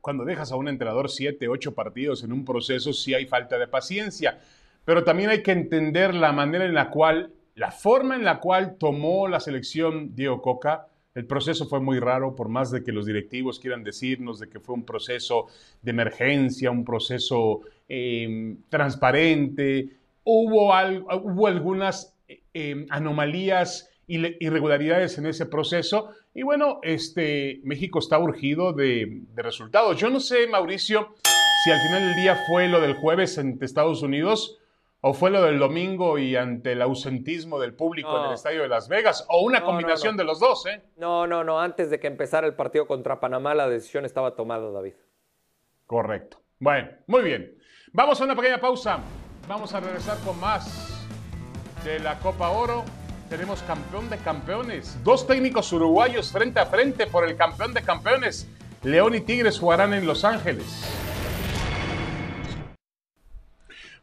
cuando 0.00 0.24
dejas 0.24 0.52
a 0.52 0.56
un 0.56 0.68
entrenador 0.68 1.10
siete, 1.10 1.48
ocho 1.48 1.74
partidos 1.74 2.24
en 2.24 2.32
un 2.32 2.44
proceso, 2.44 2.92
sí 2.92 3.12
hay 3.12 3.26
falta 3.26 3.58
de 3.58 3.68
paciencia, 3.68 4.38
pero 4.84 5.04
también 5.04 5.28
hay 5.30 5.42
que 5.42 5.52
entender 5.52 6.14
la 6.14 6.32
manera 6.32 6.64
en 6.64 6.74
la 6.74 6.90
cual, 6.90 7.32
la 7.54 7.70
forma 7.70 8.16
en 8.16 8.24
la 8.24 8.40
cual 8.40 8.76
tomó 8.78 9.28
la 9.28 9.40
selección 9.40 10.14
Diego 10.14 10.40
Coca. 10.40 10.88
El 11.14 11.26
proceso 11.26 11.66
fue 11.66 11.78
muy 11.78 12.00
raro, 12.00 12.34
por 12.34 12.48
más 12.48 12.70
de 12.70 12.82
que 12.82 12.90
los 12.90 13.06
directivos 13.06 13.60
quieran 13.60 13.84
decirnos 13.84 14.40
de 14.40 14.48
que 14.48 14.58
fue 14.58 14.74
un 14.74 14.84
proceso 14.84 15.46
de 15.82 15.90
emergencia, 15.90 16.70
un 16.70 16.84
proceso 16.84 17.60
em, 17.86 18.56
transparente. 18.68 19.90
Hubo, 20.24 20.72
hubo 21.22 21.46
algunas 21.46 22.13
em, 22.52 22.86
anomalías 22.90 23.90
irregularidades 24.06 25.18
en 25.18 25.26
ese 25.26 25.46
proceso. 25.46 26.10
Y 26.34 26.42
bueno, 26.42 26.80
este, 26.82 27.60
México 27.64 27.98
está 27.98 28.18
urgido 28.18 28.72
de, 28.72 29.22
resultados. 29.34 29.98
Yo 29.98 30.10
no 30.10 30.20
sé, 30.20 30.46
Mauricio, 30.46 31.14
si 31.64 31.70
al 31.70 31.80
final 31.80 32.00
del 32.08 32.16
día 32.16 32.36
fue 32.48 32.68
lo 32.68 32.80
del 32.80 32.94
jueves 32.94 33.38
ante 33.38 33.64
Estados 33.64 34.02
Unidos 34.02 34.58
o 35.00 35.12
fue 35.12 35.30
lo 35.30 35.42
del 35.42 35.58
domingo 35.58 36.18
y 36.18 36.34
ante 36.34 36.72
el 36.72 36.80
ausentismo 36.80 37.60
del 37.60 37.74
público 37.74 38.18
en 38.18 38.28
el 38.28 38.34
estadio 38.34 38.62
de 38.62 38.68
Las 38.68 38.88
Vegas, 38.88 39.26
o 39.28 39.42
una 39.42 39.62
combinación 39.62 40.16
de 40.16 40.24
los 40.24 40.40
dos, 40.40 40.64
¿eh? 40.64 40.82
No, 40.96 41.26
no, 41.26 41.44
no. 41.44 41.60
Antes 41.60 41.90
de 41.90 42.00
que 42.00 42.06
empezara 42.06 42.46
el 42.46 42.54
partido 42.54 42.86
contra 42.86 43.20
Panamá, 43.20 43.54
la 43.54 43.68
decisión 43.68 44.06
estaba 44.06 44.34
tomada, 44.34 44.70
David. 44.70 44.94
Correcto. 45.86 46.40
Bueno, 46.58 46.88
muy 47.06 47.22
bien. 47.22 47.54
Vamos 47.92 48.18
a 48.18 48.24
una 48.24 48.34
pequeña 48.34 48.58
pausa. 48.58 48.98
Vamos 49.46 49.74
a 49.74 49.80
regresar 49.80 50.16
con 50.24 50.40
más 50.40 50.93
de 51.84 51.98
la 51.98 52.18
Copa 52.18 52.48
Oro 52.48 52.84
tenemos 53.28 53.60
campeón 53.62 54.08
de 54.08 54.16
campeones. 54.16 54.98
Dos 55.04 55.26
técnicos 55.26 55.72
uruguayos 55.72 56.32
frente 56.32 56.58
a 56.58 56.66
frente 56.66 57.06
por 57.06 57.28
el 57.28 57.36
campeón 57.36 57.74
de 57.74 57.82
campeones. 57.82 58.48
León 58.82 59.14
y 59.14 59.20
Tigres 59.20 59.58
jugarán 59.58 59.92
en 59.92 60.06
Los 60.06 60.24
Ángeles. 60.24 60.64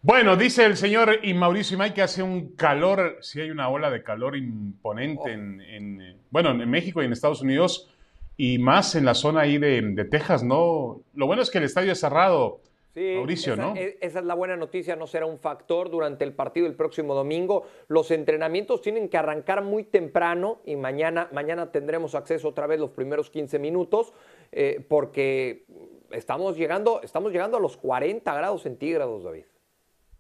Bueno, 0.03 0.35
dice 0.35 0.65
el 0.65 0.77
señor 0.77 1.19
y 1.23 1.33
Mauricio 1.33 1.75
Imay 1.75 1.93
que 1.93 2.01
hace 2.01 2.23
un 2.23 2.55
calor, 2.55 3.17
si 3.21 3.41
hay 3.41 3.51
una 3.51 3.69
ola 3.69 3.89
de 3.89 4.03
calor 4.03 4.35
imponente 4.35 5.31
en, 5.31 6.19
bueno, 6.31 6.51
en 6.51 6.69
México 6.69 7.01
y 7.01 7.05
en 7.05 7.13
Estados 7.13 7.41
Unidos 7.41 7.89
y 8.37 8.57
más 8.57 8.95
en 8.95 9.05
la 9.05 9.13
zona 9.13 9.41
ahí 9.41 9.57
de, 9.57 10.07
Texas, 10.09 10.43
¿no? 10.43 11.01
Lo 11.13 11.27
bueno 11.27 11.41
es 11.41 11.51
que 11.51 11.59
el 11.59 11.65
estadio 11.65 11.91
es 11.91 11.99
cerrado, 11.99 12.61
Sí, 12.93 13.13
Mauricio, 13.15 13.53
esa, 13.53 13.61
¿no? 13.61 13.73
Esa 13.75 14.19
es 14.19 14.25
la 14.25 14.33
buena 14.33 14.57
noticia, 14.57 14.95
no 14.97 15.07
será 15.07 15.25
un 15.25 15.39
factor 15.39 15.89
durante 15.89 16.25
el 16.25 16.33
partido 16.33 16.67
el 16.67 16.75
próximo 16.75 17.15
domingo. 17.15 17.65
Los 17.87 18.11
entrenamientos 18.11 18.81
tienen 18.81 19.07
que 19.07 19.17
arrancar 19.17 19.63
muy 19.63 19.85
temprano 19.85 20.61
y 20.65 20.75
mañana, 20.75 21.29
mañana 21.31 21.71
tendremos 21.71 22.15
acceso 22.15 22.49
otra 22.49 22.67
vez 22.67 22.79
los 22.79 22.91
primeros 22.91 23.29
15 23.29 23.59
minutos 23.59 24.13
eh, 24.51 24.85
porque 24.89 25.65
estamos 26.11 26.57
llegando, 26.57 27.01
estamos 27.01 27.31
llegando 27.31 27.57
a 27.57 27.59
los 27.61 27.77
40 27.77 28.33
grados 28.33 28.63
centígrados, 28.63 29.23
David. 29.23 29.45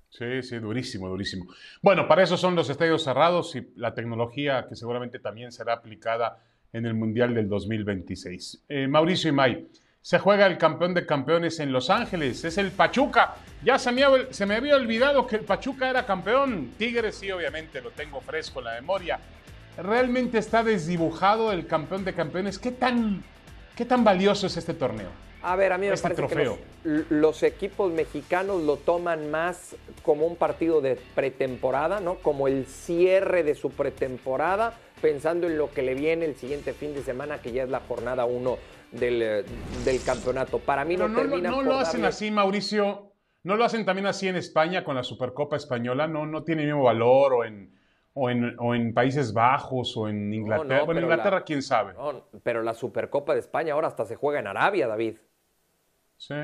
Sí, 0.09 0.41
sí, 0.43 0.57
durísimo, 0.59 1.07
durísimo. 1.07 1.45
Bueno, 1.81 2.07
para 2.07 2.23
eso 2.23 2.35
son 2.37 2.55
los 2.55 2.69
estadios 2.69 3.03
cerrados 3.03 3.55
y 3.55 3.67
la 3.75 3.93
tecnología 3.93 4.65
que 4.67 4.75
seguramente 4.75 5.19
también 5.19 5.51
será 5.51 5.73
aplicada 5.73 6.43
en 6.73 6.85
el 6.85 6.93
Mundial 6.93 7.33
del 7.33 7.47
2026. 7.47 8.65
Eh, 8.67 8.87
Mauricio 8.87 9.29
y 9.29 9.33
May, 9.33 9.67
se 10.01 10.17
juega 10.17 10.47
el 10.47 10.57
campeón 10.57 10.95
de 10.95 11.05
campeones 11.05 11.59
en 11.59 11.71
Los 11.71 11.91
Ángeles, 11.91 12.43
es 12.43 12.57
el 12.57 12.71
Pachuca. 12.71 13.35
Ya 13.63 13.77
se 13.77 13.91
me, 13.91 14.03
se 14.31 14.47
me 14.47 14.55
había 14.55 14.75
olvidado 14.75 15.27
que 15.27 15.35
el 15.35 15.43
Pachuca 15.43 15.89
era 15.89 16.05
campeón. 16.05 16.71
Tigres 16.77 17.15
sí, 17.15 17.31
obviamente, 17.31 17.81
lo 17.81 17.91
tengo 17.91 18.19
fresco 18.19 18.59
en 18.59 18.65
la 18.65 18.73
memoria. 18.73 19.19
¿Realmente 19.77 20.39
está 20.39 20.63
desdibujado 20.63 21.51
el 21.51 21.67
campeón 21.67 22.03
de 22.03 22.13
campeones? 22.13 22.57
¿Qué 22.57 22.71
tan, 22.71 23.23
qué 23.75 23.85
tan 23.85 24.03
valioso 24.03 24.47
es 24.47 24.57
este 24.57 24.73
torneo? 24.73 25.09
A 25.43 25.55
ver, 25.55 25.71
a 25.71 25.77
mí 25.77 25.87
me 25.87 25.93
este 25.93 26.09
parece 26.09 26.27
que 26.27 27.03
los, 27.09 27.43
equipos 27.43 27.91
mexicanos 27.91 28.61
lo 28.61 28.77
toman 28.77 29.31
más 29.31 29.75
como 30.03 30.25
un 30.25 30.35
partido 30.35 30.81
de 30.81 30.97
pretemporada, 31.15 31.99
¿no? 31.99 32.15
Como 32.15 32.47
el 32.47 32.65
cierre 32.65 33.43
de 33.43 33.55
su 33.55 33.71
pretemporada, 33.71 34.73
pensando 35.01 35.47
en 35.47 35.57
lo 35.57 35.71
que 35.71 35.81
le 35.81 35.95
viene 35.95 36.25
el 36.25 36.35
siguiente 36.35 36.73
fin 36.73 36.93
de 36.93 37.01
semana, 37.01 37.39
que 37.39 37.51
ya 37.51 37.63
es 37.63 37.69
la 37.69 37.79
jornada 37.79 38.25
1 38.25 38.57
del, 38.91 39.45
campeonato. 40.05 40.59
Para 40.59 40.85
mí 40.85 40.97
no, 40.97 41.07
no, 41.07 41.19
termina 41.19 41.49
no, 41.49 41.61
lo 41.61 41.75
hacen 41.75 42.05
así, 42.05 42.31
Mauricio. 42.31 43.13
¿No 43.43 43.55
lo 43.55 43.65
hacen 43.65 43.85
también 43.85 44.05
así 44.05 44.27
en 44.27 44.35
España 44.35 44.83
con 44.83 44.95
la 44.95 45.03
Supercopa 45.03 45.55
Española? 45.55 46.07
¿No, 46.07 46.25
no 46.25 46.43
tiene 46.43 46.61
el 46.61 46.67
mismo 46.69 46.83
valor 46.83 47.33
o 47.33 47.43
en, 47.43 47.75
o 48.13 48.29
en, 48.29 48.93
Países 48.93 49.33
Bajos 49.33 49.97
o 49.97 50.07
en 50.07 50.31
Inglaterra? 50.33 50.83
bueno, 50.83 50.99
en 50.99 51.05
Inglaterra, 51.05 51.43
quién 51.43 51.63
sabe. 51.63 51.93
pero 52.43 52.61
la 52.61 52.73
Supercopa 52.73 53.33
de 53.33 53.39
España 53.39 53.73
ahora 53.73 53.87
hasta 53.87 54.05
se 54.05 54.15
juega 54.15 54.39
en 54.39 54.47
Arabia, 54.47 54.87
David. 54.87 55.17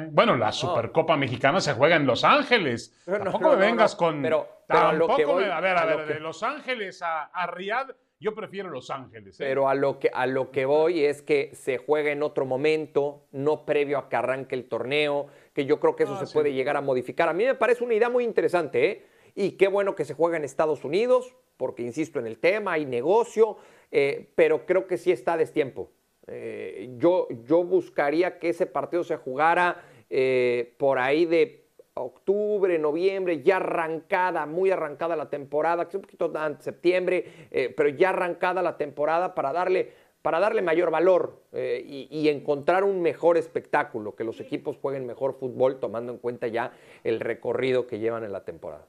Bueno, 0.09 0.35
la 0.37 0.51
Supercopa 0.51 1.15
Mexicana 1.17 1.61
se 1.61 1.73
juega 1.73 1.97
en 1.97 2.07
Los 2.07 2.23
Ángeles. 2.23 3.03
tampoco 3.05 3.51
me 3.51 3.57
vengas 3.57 3.95
con. 3.95 4.23
Pero, 4.23 4.47
a 4.67 4.91
lo 4.91 5.15
que 5.15 5.23
voy, 5.23 5.43
a 5.43 5.59
ver, 5.59 5.77
a, 5.77 5.85
ver, 5.85 6.07
de 6.07 6.19
Los 6.19 6.41
Ángeles 6.41 7.03
a, 7.03 7.25
a 7.25 7.45
Riyadh, 7.45 7.91
yo 8.19 8.33
prefiero 8.33 8.69
Los 8.69 8.89
Ángeles. 8.89 9.39
¿eh? 9.39 9.43
Pero 9.45 9.69
a 9.69 9.75
lo, 9.75 9.99
que, 9.99 10.09
a 10.13 10.25
lo 10.25 10.51
que 10.51 10.65
voy 10.65 11.03
es 11.03 11.21
que 11.21 11.51
se 11.53 11.77
juega 11.77 12.11
en 12.11 12.23
otro 12.23 12.45
momento, 12.45 13.27
no 13.31 13.65
previo 13.65 13.97
a 13.97 14.09
que 14.09 14.15
arranque 14.15 14.55
el 14.55 14.67
torneo, 14.67 15.27
que 15.53 15.65
yo 15.65 15.79
creo 15.79 15.95
que 15.95 16.03
eso 16.03 16.17
ah, 16.19 16.25
se 16.25 16.33
puede 16.33 16.53
llegar 16.53 16.77
a 16.77 16.81
modificar. 16.81 17.29
A 17.29 17.33
mí 17.33 17.45
me 17.45 17.55
parece 17.55 17.83
una 17.83 17.93
idea 17.93 18.09
muy 18.09 18.23
interesante, 18.23 18.89
¿eh? 18.89 19.05
Y 19.35 19.51
qué 19.51 19.67
bueno 19.67 19.95
que 19.95 20.03
se 20.03 20.15
juega 20.15 20.37
en 20.37 20.43
Estados 20.43 20.83
Unidos, 20.83 21.35
porque 21.57 21.83
insisto 21.83 22.19
en 22.19 22.25
el 22.25 22.39
tema, 22.39 22.73
hay 22.73 22.85
negocio, 22.85 23.57
eh, 23.91 24.31
pero 24.35 24.65
creo 24.65 24.87
que 24.87 24.97
sí 24.97 25.11
está 25.11 25.33
a 25.33 25.37
destiempo. 25.37 25.91
Eh, 26.25 26.95
yo, 26.97 27.27
yo 27.45 27.63
buscaría 27.63 28.39
que 28.39 28.49
ese 28.49 28.65
partido 28.65 29.03
se 29.03 29.17
jugara 29.17 29.83
por 30.77 30.99
ahí 30.99 31.25
de 31.25 31.66
octubre, 31.99 32.77
noviembre, 32.79 33.41
ya 33.41 33.57
arrancada, 33.57 34.45
muy 34.45 34.71
arrancada 34.71 35.15
la 35.15 35.29
temporada, 35.29 35.87
un 35.93 36.01
poquito 36.01 36.31
antes, 36.35 36.63
septiembre, 36.63 37.47
eh, 37.51 37.73
pero 37.75 37.89
ya 37.89 38.09
arrancada 38.09 38.61
la 38.61 38.77
temporada 38.77 39.35
para 39.35 39.53
darle, 39.53 39.91
para 40.21 40.39
darle 40.39 40.61
mayor 40.61 40.91
valor 40.91 41.41
y, 41.53 42.07
y, 42.11 42.29
encontrar 42.29 42.83
un 42.83 43.01
mejor 43.01 43.37
espectáculo, 43.37 44.15
que 44.15 44.23
los 44.23 44.39
equipos 44.39 44.77
jueguen 44.77 45.05
mejor 45.05 45.33
fútbol 45.39 45.79
tomando 45.79 46.11
en 46.11 46.19
cuenta 46.19 46.47
ya 46.47 46.71
el 47.03 47.19
recorrido 47.19 47.87
que 47.87 47.99
llevan 47.99 48.23
en 48.23 48.31
la 48.31 48.43
temporada. 48.43 48.85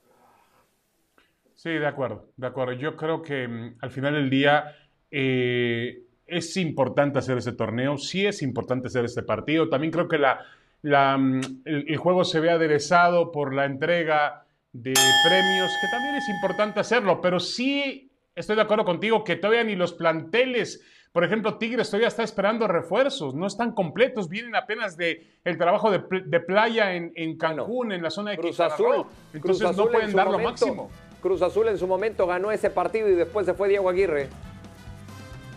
Sí, 1.59 1.71
de 1.71 1.87
acuerdo, 1.89 2.29
de 2.37 2.47
acuerdo. 2.47 2.73
Yo 2.75 2.95
creo 2.97 3.21
que 3.21 3.49
mm, 3.49 3.79
al 3.81 3.91
final 3.91 4.15
del 4.15 4.31
día 4.31 4.77
es 5.11 6.57
importante 6.57 7.19
hacer 7.19 7.39
ese 7.39 7.53
torneo, 7.53 7.97
sí 7.97 8.27
es 8.27 8.43
importante 8.43 8.87
hacer 8.87 9.05
este 9.05 9.25
partido. 9.25 9.69
También 9.69 9.91
creo 9.91 10.07
que 10.07 10.19
la, 10.19 10.45
mm, 10.89 11.41
el, 11.65 11.97
juego 11.97 12.25
se 12.25 12.41
ve 12.41 12.51
aderezado 12.51 13.33
por 13.33 13.55
la 13.55 13.65
entrega 13.65 14.45
de 14.73 14.95
premios, 15.27 15.71
que 15.81 15.89
también 15.91 16.15
es 16.17 16.29
importante 16.29 16.81
hacerlo, 16.81 17.21
pero 17.21 17.41
sí 17.41 18.13
estoy 18.35 18.57
de 18.57 18.63
acuerdo 18.63 18.85
contigo 18.85 19.25
que 19.25 19.37
todavía 19.37 19.65
ni 19.65 19.77
los 19.77 19.93
planteles, 19.93 20.85
por 21.13 21.25
ejemplo, 21.25 21.59
Tigres 21.59 21.91
todavía 21.91 22.09
está 22.09 22.23
esperando 22.23 22.69
refuerzos, 22.69 23.35
no 23.35 23.47
están 23.47 23.73
completos, 23.73 24.29
vienen 24.29 24.55
apenas 24.55 24.97
de 24.97 25.27
el 25.45 25.59
trabajo 25.59 25.91
de, 25.91 26.01
playa 26.41 26.95
en, 26.95 27.39
Cancún, 27.39 27.93
en 27.93 28.03
la 28.03 28.11
zona 28.11 28.33
de 28.33 28.39
Cruz 28.39 28.61
Azul. 28.61 29.07
Entonces 29.33 29.77
no 29.77 29.87
pueden 29.87 30.13
dar 30.13 30.31
lo 30.31 30.39
máximo. 30.39 30.91
Cruz 31.21 31.43
Azul 31.43 31.69
en 31.69 31.79
su 31.79 31.87
momento 31.87 32.27
ganó 32.27 32.53
ese 32.53 32.71
partido 32.71 33.09
y 33.09 33.15
después 33.15 33.47
se 33.47 33.55
fue 33.55 33.69
Diego 33.69 33.89
Aguirre. 33.89 34.29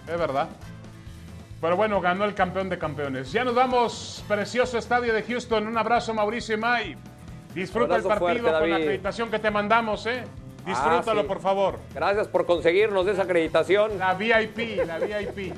Es 0.08 0.18
verdad. 0.18 0.50
Pero 1.62 1.78
bueno, 1.78 2.02
ganó 2.02 2.26
el 2.26 2.34
campeón 2.34 2.70
de 2.70 2.80
campeones. 2.80 3.32
Ya 3.32 3.44
nos 3.44 3.54
vamos, 3.54 4.24
precioso 4.28 4.80
estadio 4.80 5.14
de 5.14 5.22
Houston. 5.22 5.68
Un 5.68 5.78
abrazo, 5.78 6.12
Mauricio 6.12 6.56
y 6.56 6.58
May. 6.58 6.98
Disfruta 7.54 7.98
el 7.98 8.04
partido 8.04 8.52
con 8.52 8.70
la 8.70 8.78
acreditación 8.78 9.30
que 9.30 9.38
te 9.38 9.52
mandamos, 9.52 10.08
¿eh? 10.08 10.24
Disfrútalo, 10.66 11.22
ah, 11.22 11.28
por 11.28 11.40
favor. 11.40 11.80
Gracias 11.94 12.28
por 12.28 12.48
conseguirnos 12.48 13.06
esa 13.08 13.24
acreditación. 13.24 14.00
La 14.00 14.16
VIP, 14.16 14.86
la 14.86 14.98
VIP. 14.98 15.54